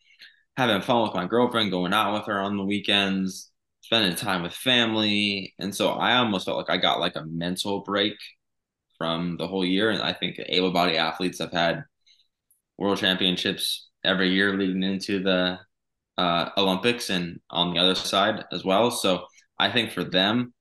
having 0.56 0.82
fun 0.82 1.04
with 1.04 1.14
my 1.14 1.26
girlfriend, 1.26 1.72
going 1.72 1.94
out 1.94 2.14
with 2.14 2.26
her 2.26 2.40
on 2.40 2.58
the 2.58 2.64
weekends, 2.64 3.51
spending 3.82 4.16
time 4.16 4.44
with 4.44 4.54
family, 4.54 5.54
and 5.60 5.76
so 5.76 5.92
I 5.92 6.18
almost 6.18 6.46
felt 6.46 6.58
like 6.58 6.70
I 6.70 6.78
got 6.78 7.00
like 7.00 7.16
a 7.16 7.26
mental 7.26 7.82
break 7.82 8.14
from 8.98 9.38
the 9.38 9.48
whole 9.48 9.66
year. 9.66 9.90
And 9.92 10.02
I 10.02 10.14
think 10.14 10.40
able-bodied 10.48 10.98
athletes 10.98 11.40
have 11.40 11.52
had 11.52 11.84
world 12.78 12.98
championships 12.98 13.90
every 14.04 14.30
year 14.32 14.58
leading 14.58 14.84
into 14.84 15.22
the 15.22 15.60
uh, 16.18 16.50
Olympics 16.58 17.10
and 17.10 17.40
on 17.50 17.74
the 17.74 17.80
other 17.80 17.96
side 17.96 18.46
as 18.52 18.66
well. 18.66 18.92
So 18.92 19.26
I 19.60 19.72
think 19.72 19.92
for 19.92 20.04
them, 20.04 20.54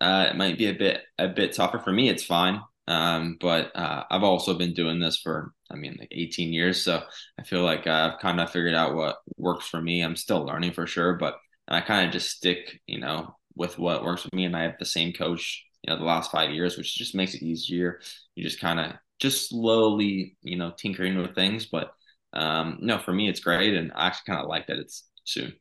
uh, 0.00 0.28
it 0.30 0.36
might 0.36 0.58
be 0.58 0.66
a 0.68 0.74
bit 0.74 1.02
a 1.18 1.28
bit 1.28 1.54
tougher. 1.54 1.78
For 1.78 1.92
me, 1.92 2.08
it's 2.08 2.24
fine. 2.24 2.60
Um, 2.88 3.38
but 3.40 3.74
uh, 3.76 4.04
I've 4.10 4.24
also 4.24 4.54
been 4.58 4.74
doing 4.74 5.00
this 5.00 5.18
for, 5.18 5.52
I 5.70 5.76
mean, 5.76 5.96
like 5.98 6.08
18 6.12 6.52
years. 6.52 6.82
So 6.82 7.02
I 7.38 7.44
feel 7.44 7.62
like 7.62 7.86
I've 7.86 8.18
kind 8.20 8.40
of 8.40 8.50
figured 8.50 8.74
out 8.74 8.94
what 8.94 9.18
works 9.36 9.66
for 9.68 9.80
me. 9.80 10.02
I'm 10.02 10.16
still 10.16 10.44
learning 10.44 10.72
for 10.72 10.86
sure, 10.86 11.14
but 11.14 11.36
I 11.68 11.80
kind 11.80 12.06
of 12.06 12.12
just 12.12 12.30
stick, 12.30 12.80
you 12.86 13.00
know, 13.00 13.36
with 13.56 13.78
what 13.78 14.04
works 14.04 14.22
for 14.22 14.34
me. 14.34 14.44
And 14.44 14.56
I 14.56 14.62
have 14.62 14.74
the 14.78 14.84
same 14.84 15.12
coach, 15.12 15.64
you 15.82 15.92
know, 15.92 15.98
the 15.98 16.04
last 16.04 16.30
five 16.30 16.50
years, 16.50 16.76
which 16.76 16.94
just 16.94 17.14
makes 17.14 17.34
it 17.34 17.42
easier. 17.42 18.00
You 18.34 18.44
just 18.44 18.60
kind 18.60 18.80
of 18.80 18.92
just 19.18 19.48
slowly, 19.48 20.36
you 20.42 20.56
know, 20.56 20.72
tinkering 20.76 21.16
with 21.18 21.34
things. 21.34 21.66
But 21.66 21.92
um, 22.32 22.78
no, 22.80 22.98
for 22.98 23.12
me, 23.12 23.28
it's 23.28 23.40
great, 23.40 23.74
and 23.74 23.92
I 23.94 24.08
actually 24.08 24.32
kind 24.34 24.42
of 24.42 24.48
like 24.48 24.66
that 24.66 24.78
it's 24.78 25.04
soon. 25.24 25.54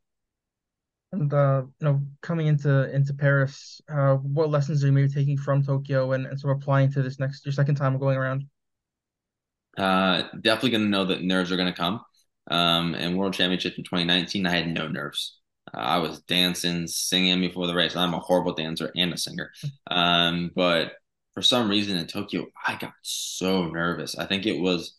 And 1.12 1.32
uh, 1.32 1.64
you 1.80 1.88
know, 1.88 2.02
coming 2.22 2.48
into 2.48 2.94
into 2.94 3.14
Paris, 3.14 3.80
uh, 3.88 4.16
what 4.16 4.50
lessons 4.50 4.84
are 4.84 4.88
you 4.88 4.94
maybe 4.94 5.10
taking 5.10 5.38
from 5.38 5.64
Tokyo 5.64 6.14
and, 6.14 6.26
and 6.26 6.40
sort 6.40 6.58
of 6.58 6.62
applying 6.62 6.92
to 6.94 7.04
this 7.04 7.20
next 7.20 7.46
your 7.46 7.54
second 7.54 7.76
time 7.76 8.00
going 8.00 8.18
around? 8.18 8.46
Uh, 9.78 10.24
definitely 10.42 10.72
going 10.72 10.84
to 10.84 10.90
know 10.90 11.06
that 11.06 11.24
nerves 11.24 11.52
are 11.52 11.58
going 11.58 11.72
to 11.72 11.78
come. 11.78 12.02
Um, 12.50 12.96
and 12.96 13.18
World 13.18 13.34
Championship 13.34 13.78
in 13.78 13.84
2019, 13.84 14.46
I 14.46 14.52
had 14.52 14.68
no 14.68 14.88
nerves. 14.88 15.40
I 15.74 16.00
was 16.00 16.22
dancing, 16.22 16.88
singing 16.88 17.40
before 17.42 17.68
the 17.68 17.76
race. 17.76 17.96
I'm 17.96 18.14
a 18.14 18.20
horrible 18.20 18.54
dancer 18.54 18.92
and 18.96 19.14
a 19.14 19.18
singer. 19.18 19.52
Um, 19.90 20.52
but 20.56 20.94
for 21.34 21.42
some 21.42 21.70
reason 21.70 21.98
in 21.98 22.08
Tokyo, 22.08 22.48
I 22.66 22.76
got 22.76 22.94
so 23.02 23.68
nervous. 23.68 24.18
I 24.18 24.26
think 24.26 24.46
it 24.46 24.60
was 24.60 24.96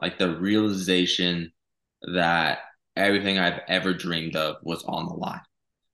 like 0.00 0.18
the 0.18 0.36
realization 0.36 1.52
that 2.14 2.58
everything 2.96 3.38
I've 3.38 3.60
ever 3.68 3.94
dreamed 3.94 4.36
of 4.36 4.56
was 4.62 4.82
on 4.84 5.06
the 5.06 5.14
line. 5.14 5.40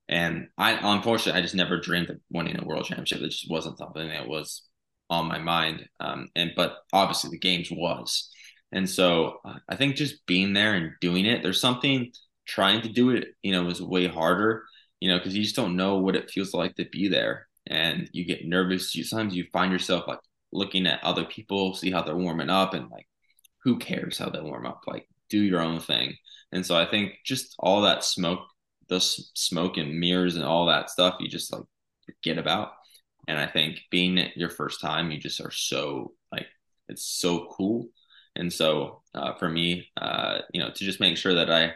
And 0.07 0.49
I, 0.57 0.77
unfortunately, 0.81 1.39
I 1.39 1.41
just 1.41 1.55
never 1.55 1.79
dreamed 1.79 2.09
of 2.09 2.19
winning 2.29 2.59
a 2.59 2.65
world 2.65 2.85
championship. 2.85 3.21
It 3.21 3.29
just 3.29 3.49
wasn't 3.49 3.77
something 3.77 4.07
that 4.07 4.27
was 4.27 4.63
on 5.09 5.27
my 5.27 5.39
mind. 5.39 5.87
Um, 5.99 6.29
and 6.35 6.51
but 6.55 6.77
obviously 6.93 7.31
the 7.31 7.39
games 7.39 7.69
was, 7.71 8.29
and 8.71 8.89
so 8.89 9.39
uh, 9.45 9.55
I 9.69 9.75
think 9.75 9.95
just 9.95 10.25
being 10.25 10.53
there 10.53 10.73
and 10.73 10.91
doing 11.01 11.25
it, 11.25 11.41
there's 11.41 11.61
something 11.61 12.11
trying 12.45 12.81
to 12.81 12.89
do 12.89 13.11
it, 13.11 13.29
you 13.41 13.51
know, 13.51 13.67
is 13.69 13.81
way 13.81 14.07
harder, 14.07 14.63
you 14.99 15.09
know, 15.09 15.17
because 15.17 15.35
you 15.35 15.43
just 15.43 15.55
don't 15.55 15.75
know 15.75 15.97
what 15.97 16.15
it 16.15 16.31
feels 16.31 16.53
like 16.53 16.75
to 16.75 16.85
be 16.91 17.07
there, 17.07 17.47
and 17.67 18.09
you 18.13 18.25
get 18.25 18.47
nervous. 18.47 18.95
You 18.95 19.03
sometimes 19.03 19.35
you 19.35 19.45
find 19.51 19.71
yourself 19.71 20.07
like 20.07 20.19
looking 20.51 20.87
at 20.87 21.03
other 21.03 21.25
people, 21.25 21.73
see 21.73 21.91
how 21.91 22.01
they're 22.01 22.15
warming 22.15 22.49
up, 22.49 22.73
and 22.73 22.89
like 22.89 23.07
who 23.65 23.77
cares 23.77 24.17
how 24.17 24.29
they 24.29 24.39
warm 24.39 24.65
up? 24.65 24.81
Like, 24.87 25.09
do 25.29 25.39
your 25.39 25.59
own 25.59 25.79
thing. 25.79 26.15
And 26.51 26.65
so 26.65 26.77
I 26.77 26.85
think 26.85 27.13
just 27.25 27.55
all 27.59 27.81
that 27.81 28.03
smoke, 28.03 28.47
the 28.87 29.01
smoke 29.01 29.77
and 29.77 29.99
mirrors 29.99 30.35
and 30.35 30.45
all 30.45 30.67
that 30.67 30.91
stuff, 30.91 31.15
you 31.19 31.27
just 31.27 31.51
like 31.51 31.63
forget 32.05 32.37
about. 32.37 32.71
And 33.27 33.39
I 33.39 33.47
think 33.47 33.79
being 33.89 34.19
it 34.19 34.37
your 34.37 34.51
first 34.51 34.79
time, 34.79 35.09
you 35.09 35.19
just 35.19 35.41
are 35.41 35.51
so 35.51 36.13
like 36.31 36.45
it's 36.87 37.03
so 37.05 37.47
cool. 37.51 37.87
And 38.35 38.53
so 38.53 39.01
uh, 39.15 39.33
for 39.33 39.49
me, 39.49 39.89
uh, 39.97 40.39
you 40.53 40.61
know, 40.61 40.69
to 40.69 40.85
just 40.85 40.99
make 40.99 41.17
sure 41.17 41.33
that 41.33 41.49
I 41.49 41.73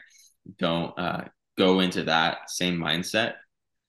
don't 0.58 0.98
uh, 0.98 1.26
go 1.58 1.80
into 1.80 2.04
that 2.04 2.50
same 2.50 2.78
mindset, 2.78 3.34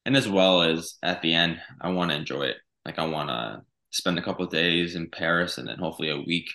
and 0.05 0.17
as 0.17 0.29
well 0.29 0.63
as 0.63 0.97
at 1.03 1.23
the 1.23 1.35
end, 1.35 1.61
I 1.81 1.91
want 1.91 2.11
to 2.11 2.17
enjoy 2.17 2.43
it. 2.43 2.57
Like 2.85 2.99
I 2.99 3.07
want 3.07 3.29
to 3.29 3.63
spend 3.91 4.19
a 4.19 4.23
couple 4.23 4.47
days 4.47 4.95
in 4.95 5.11
Paris 5.11 5.59
and 5.59 5.69
then 5.69 5.79
hopefully 5.79 6.11
a 6.11 6.21
week 6.21 6.49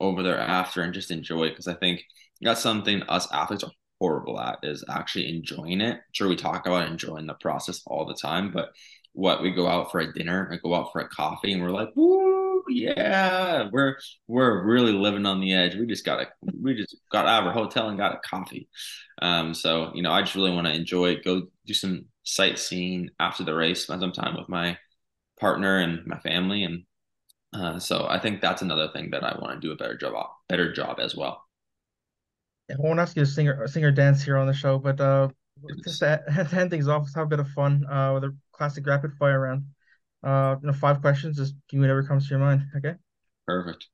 over 0.00 0.22
there 0.22 0.38
after 0.38 0.82
and 0.82 0.92
just 0.92 1.10
enjoy 1.10 1.44
it 1.44 1.50
because 1.50 1.68
I 1.68 1.74
think 1.74 2.02
that's 2.40 2.60
something 2.60 3.02
us 3.04 3.30
athletes 3.32 3.64
are 3.64 3.70
horrible 4.00 4.38
at 4.40 4.58
is 4.62 4.84
actually 4.90 5.28
enjoying 5.34 5.80
it. 5.80 6.00
Sure, 6.12 6.28
we 6.28 6.36
talk 6.36 6.66
about 6.66 6.88
enjoying 6.88 7.26
the 7.26 7.34
process 7.34 7.82
all 7.86 8.04
the 8.04 8.18
time, 8.20 8.52
but 8.52 8.70
what 9.12 9.42
we 9.42 9.52
go 9.52 9.68
out 9.68 9.92
for 9.92 10.00
a 10.00 10.12
dinner, 10.12 10.50
I 10.52 10.56
go 10.56 10.74
out 10.74 10.90
for 10.92 11.00
a 11.00 11.08
coffee, 11.08 11.52
and 11.52 11.62
we're 11.62 11.70
like, 11.70 11.90
"Woo, 11.94 12.31
yeah, 12.68 13.68
we're 13.72 13.96
we're 14.26 14.64
really 14.64 14.92
living 14.92 15.26
on 15.26 15.40
the 15.40 15.52
edge." 15.52 15.74
We 15.74 15.86
just 15.86 16.04
got 16.04 16.20
a 16.20 16.26
we 16.60 16.74
just 16.74 16.96
got 17.10 17.26
out 17.26 17.42
of 17.42 17.48
our 17.48 17.52
hotel 17.52 17.88
and 17.88 17.98
got 17.98 18.14
a 18.14 18.20
coffee. 18.28 18.68
Um, 19.20 19.54
so 19.54 19.92
you 19.94 20.02
know, 20.02 20.12
I 20.12 20.22
just 20.22 20.34
really 20.34 20.52
want 20.52 20.66
to 20.66 20.74
enjoy 20.74 21.10
it. 21.10 21.24
Go 21.24 21.48
do 21.66 21.74
some 21.74 22.06
sightseeing 22.24 23.10
after 23.20 23.44
the 23.44 23.54
race, 23.54 23.82
spend 23.82 24.00
some 24.00 24.12
time 24.12 24.36
with 24.36 24.48
my 24.48 24.78
partner 25.38 25.78
and 25.78 26.06
my 26.06 26.18
family, 26.20 26.64
and 26.64 26.84
uh, 27.52 27.78
so 27.78 28.06
I 28.08 28.18
think 28.18 28.40
that's 28.40 28.62
another 28.62 28.88
thing 28.92 29.10
that 29.10 29.24
I 29.24 29.38
want 29.38 29.60
to 29.60 29.66
do 29.66 29.72
a 29.72 29.76
better 29.76 29.96
job, 29.96 30.26
better 30.48 30.72
job 30.72 30.98
as 31.00 31.14
well. 31.14 31.44
I 32.70 32.74
won't 32.78 33.00
ask 33.00 33.16
you 33.16 33.24
to 33.24 33.30
sing 33.30 33.48
or, 33.48 33.66
sing 33.68 33.84
or 33.84 33.90
dance 33.90 34.22
here 34.22 34.38
on 34.38 34.46
the 34.46 34.54
show, 34.54 34.78
but 34.78 35.00
uh, 35.00 35.28
just 35.84 36.00
to, 36.00 36.22
to 36.48 36.60
end 36.60 36.70
things 36.70 36.88
off, 36.88 37.02
let's 37.02 37.14
have 37.14 37.26
a 37.26 37.28
bit 37.28 37.40
of 37.40 37.48
fun 37.48 37.84
uh, 37.86 38.12
with 38.14 38.24
a 38.24 38.36
classic 38.52 38.86
rapid 38.86 39.12
fire 39.14 39.40
round. 39.40 39.64
Uh, 40.22 40.56
you 40.60 40.66
know, 40.66 40.72
five 40.72 41.00
questions. 41.00 41.36
Just 41.36 41.54
give 41.68 41.78
me 41.78 41.82
whatever 41.82 42.04
comes 42.04 42.28
to 42.28 42.30
your 42.30 42.38
mind. 42.38 42.62
Okay. 42.76 42.94
Perfect. 43.46 43.86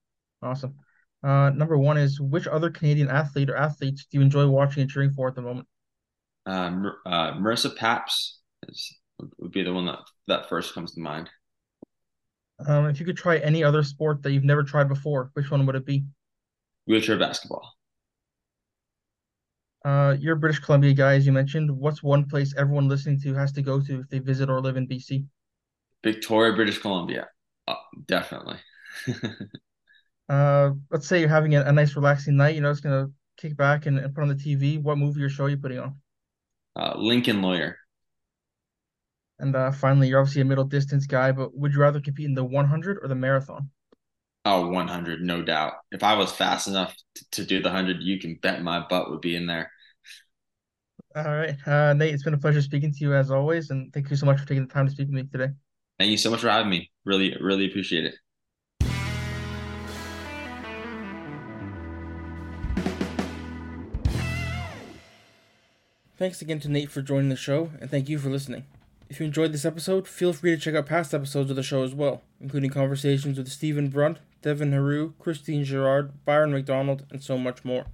Awesome. 0.42 0.74
Uh, 1.22 1.50
number 1.50 1.76
one 1.76 1.96
is 1.98 2.20
which 2.20 2.46
other 2.46 2.70
Canadian 2.70 3.08
athlete 3.08 3.50
or 3.50 3.56
athletes 3.56 4.06
do 4.10 4.18
you 4.18 4.22
enjoy 4.22 4.46
watching 4.46 4.82
and 4.82 4.90
cheering 4.90 5.12
for 5.12 5.28
at 5.28 5.34
the 5.34 5.42
moment? 5.42 5.66
Uh, 6.46 6.70
uh, 7.06 7.32
Marissa 7.34 7.74
Paps 7.74 8.40
is 8.68 8.98
would 9.38 9.50
be 9.50 9.64
the 9.64 9.72
one 9.72 9.86
that 9.86 9.98
that 10.28 10.48
first 10.48 10.74
comes 10.74 10.94
to 10.94 11.00
mind. 11.00 11.28
Um, 12.66 12.86
if 12.86 13.00
you 13.00 13.06
could 13.06 13.16
try 13.16 13.38
any 13.38 13.62
other 13.62 13.82
sport 13.82 14.22
that 14.22 14.32
you've 14.32 14.44
never 14.44 14.62
tried 14.62 14.88
before, 14.88 15.30
which 15.34 15.50
one 15.50 15.64
would 15.66 15.76
it 15.76 15.86
be? 15.86 16.04
Wheelchair 16.86 17.18
basketball. 17.18 17.74
Uh, 19.84 20.16
you're 20.18 20.34
a 20.34 20.38
British 20.38 20.58
Columbia 20.58 20.92
guy, 20.92 21.14
as 21.14 21.26
you 21.26 21.32
mentioned. 21.32 21.70
What's 21.70 22.02
one 22.02 22.28
place 22.28 22.54
everyone 22.56 22.88
listening 22.88 23.20
to 23.22 23.34
has 23.34 23.52
to 23.52 23.62
go 23.62 23.80
to 23.80 24.00
if 24.00 24.08
they 24.08 24.18
visit 24.18 24.50
or 24.50 24.60
live 24.60 24.76
in 24.76 24.88
BC? 24.88 25.24
Victoria, 26.02 26.54
British 26.54 26.78
Columbia. 26.78 27.28
Uh, 27.66 27.74
definitely. 28.06 28.56
uh, 30.28 30.70
let's 30.90 31.06
say 31.06 31.20
you're 31.20 31.28
having 31.28 31.54
a, 31.54 31.62
a, 31.62 31.72
nice, 31.72 31.96
relaxing 31.96 32.36
night. 32.36 32.54
You 32.54 32.60
know, 32.60 32.70
it's 32.70 32.80
gonna 32.80 33.08
kick 33.36 33.56
back 33.56 33.86
and, 33.86 33.98
and, 33.98 34.14
put 34.14 34.22
on 34.22 34.28
the 34.28 34.34
TV. 34.34 34.78
What 34.78 34.98
movie 34.98 35.22
or 35.22 35.28
show 35.28 35.44
are 35.44 35.48
you 35.48 35.56
putting 35.56 35.78
on? 35.78 35.96
Uh, 36.76 36.94
Lincoln 36.96 37.42
Lawyer. 37.42 37.76
And 39.38 39.54
uh, 39.54 39.70
finally, 39.70 40.08
you're 40.08 40.20
obviously 40.20 40.42
a 40.42 40.44
middle 40.44 40.64
distance 40.64 41.06
guy, 41.06 41.30
but 41.32 41.56
would 41.56 41.72
you 41.72 41.80
rather 41.80 42.00
compete 42.00 42.26
in 42.26 42.34
the 42.34 42.44
100 42.44 42.98
or 43.02 43.08
the 43.08 43.14
marathon? 43.14 43.70
Oh, 44.44 44.68
100, 44.68 45.20
no 45.20 45.42
doubt. 45.42 45.74
If 45.92 46.02
I 46.02 46.14
was 46.14 46.32
fast 46.32 46.68
enough 46.68 46.96
to, 47.16 47.30
to 47.32 47.44
do 47.44 47.62
the 47.62 47.68
100, 47.68 47.98
you 48.00 48.18
can 48.18 48.38
bet 48.40 48.62
my 48.62 48.84
butt 48.88 49.10
would 49.10 49.20
be 49.20 49.36
in 49.36 49.46
there. 49.46 49.70
All 51.14 51.24
right. 51.24 51.56
Uh, 51.66 51.92
Nate, 51.92 52.14
it's 52.14 52.22
been 52.22 52.34
a 52.34 52.38
pleasure 52.38 52.62
speaking 52.62 52.92
to 52.92 52.98
you 53.00 53.14
as 53.14 53.30
always. 53.30 53.70
And 53.70 53.92
thank 53.92 54.10
you 54.10 54.16
so 54.16 54.26
much 54.26 54.40
for 54.40 54.46
taking 54.46 54.66
the 54.66 54.72
time 54.72 54.86
to 54.86 54.92
speak 54.92 55.08
with 55.08 55.14
me 55.14 55.24
today. 55.24 55.52
Thank 55.98 56.12
you 56.12 56.16
so 56.16 56.30
much 56.30 56.40
for 56.40 56.48
having 56.48 56.70
me. 56.70 56.90
Really, 57.04 57.36
really 57.40 57.66
appreciate 57.66 58.04
it. 58.04 58.14
Thanks 66.16 66.40
again 66.40 66.60
to 66.60 66.68
Nate 66.68 66.90
for 66.90 67.02
joining 67.02 67.28
the 67.28 67.36
show, 67.36 67.70
and 67.80 67.90
thank 67.90 68.08
you 68.08 68.18
for 68.18 68.28
listening. 68.28 68.64
If 69.08 69.18
you 69.18 69.26
enjoyed 69.26 69.52
this 69.52 69.64
episode, 69.64 70.06
feel 70.06 70.32
free 70.32 70.50
to 70.50 70.56
check 70.60 70.74
out 70.74 70.86
past 70.86 71.14
episodes 71.14 71.50
of 71.50 71.56
the 71.56 71.62
show 71.62 71.82
as 71.82 71.94
well, 71.94 72.22
including 72.40 72.70
conversations 72.70 73.38
with 73.38 73.48
Stephen 73.48 73.88
Brunt, 73.88 74.18
Devin 74.42 74.72
Heroux, 74.72 75.14
Christine 75.18 75.64
Girard, 75.64 76.24
Byron 76.24 76.52
McDonald, 76.52 77.06
and 77.10 77.22
so 77.22 77.38
much 77.38 77.64
more. 77.64 77.86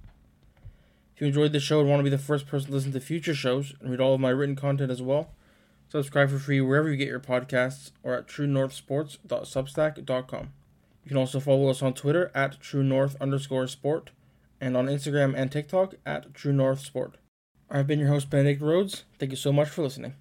If 1.15 1.21
you 1.21 1.27
enjoyed 1.27 1.53
the 1.53 1.59
show 1.59 1.79
and 1.79 1.89
want 1.89 1.99
to 1.99 2.03
be 2.03 2.09
the 2.09 2.17
first 2.17 2.47
person 2.47 2.67
to 2.67 2.73
listen 2.73 2.91
to 2.91 2.99
future 2.99 3.33
shows 3.33 3.73
and 3.79 3.89
read 3.89 4.01
all 4.01 4.15
of 4.15 4.19
my 4.19 4.29
written 4.29 4.55
content 4.55 4.91
as 4.91 5.01
well, 5.01 5.29
subscribe 5.89 6.29
for 6.29 6.39
free 6.39 6.61
wherever 6.61 6.89
you 6.89 6.97
get 6.97 7.07
your 7.07 7.19
podcasts 7.19 7.91
or 8.03 8.15
at 8.15 8.27
truenorthsports.substack.com. 8.27 10.53
You 11.03 11.09
can 11.09 11.17
also 11.17 11.39
follow 11.39 11.69
us 11.69 11.81
on 11.81 11.93
Twitter 11.93 12.31
at 12.33 12.59
truenorth 12.59 13.19
underscore 13.21 13.67
sport 13.67 14.11
and 14.59 14.75
on 14.75 14.87
Instagram 14.87 15.33
and 15.35 15.51
TikTok 15.51 15.95
at 16.05 16.33
truenorthsport. 16.33 17.13
I've 17.69 17.87
been 17.87 17.99
your 17.99 18.09
host, 18.09 18.29
Benedict 18.29 18.61
Rhodes. 18.61 19.05
Thank 19.19 19.31
you 19.31 19.37
so 19.37 19.51
much 19.51 19.69
for 19.69 19.83
listening. 19.83 20.13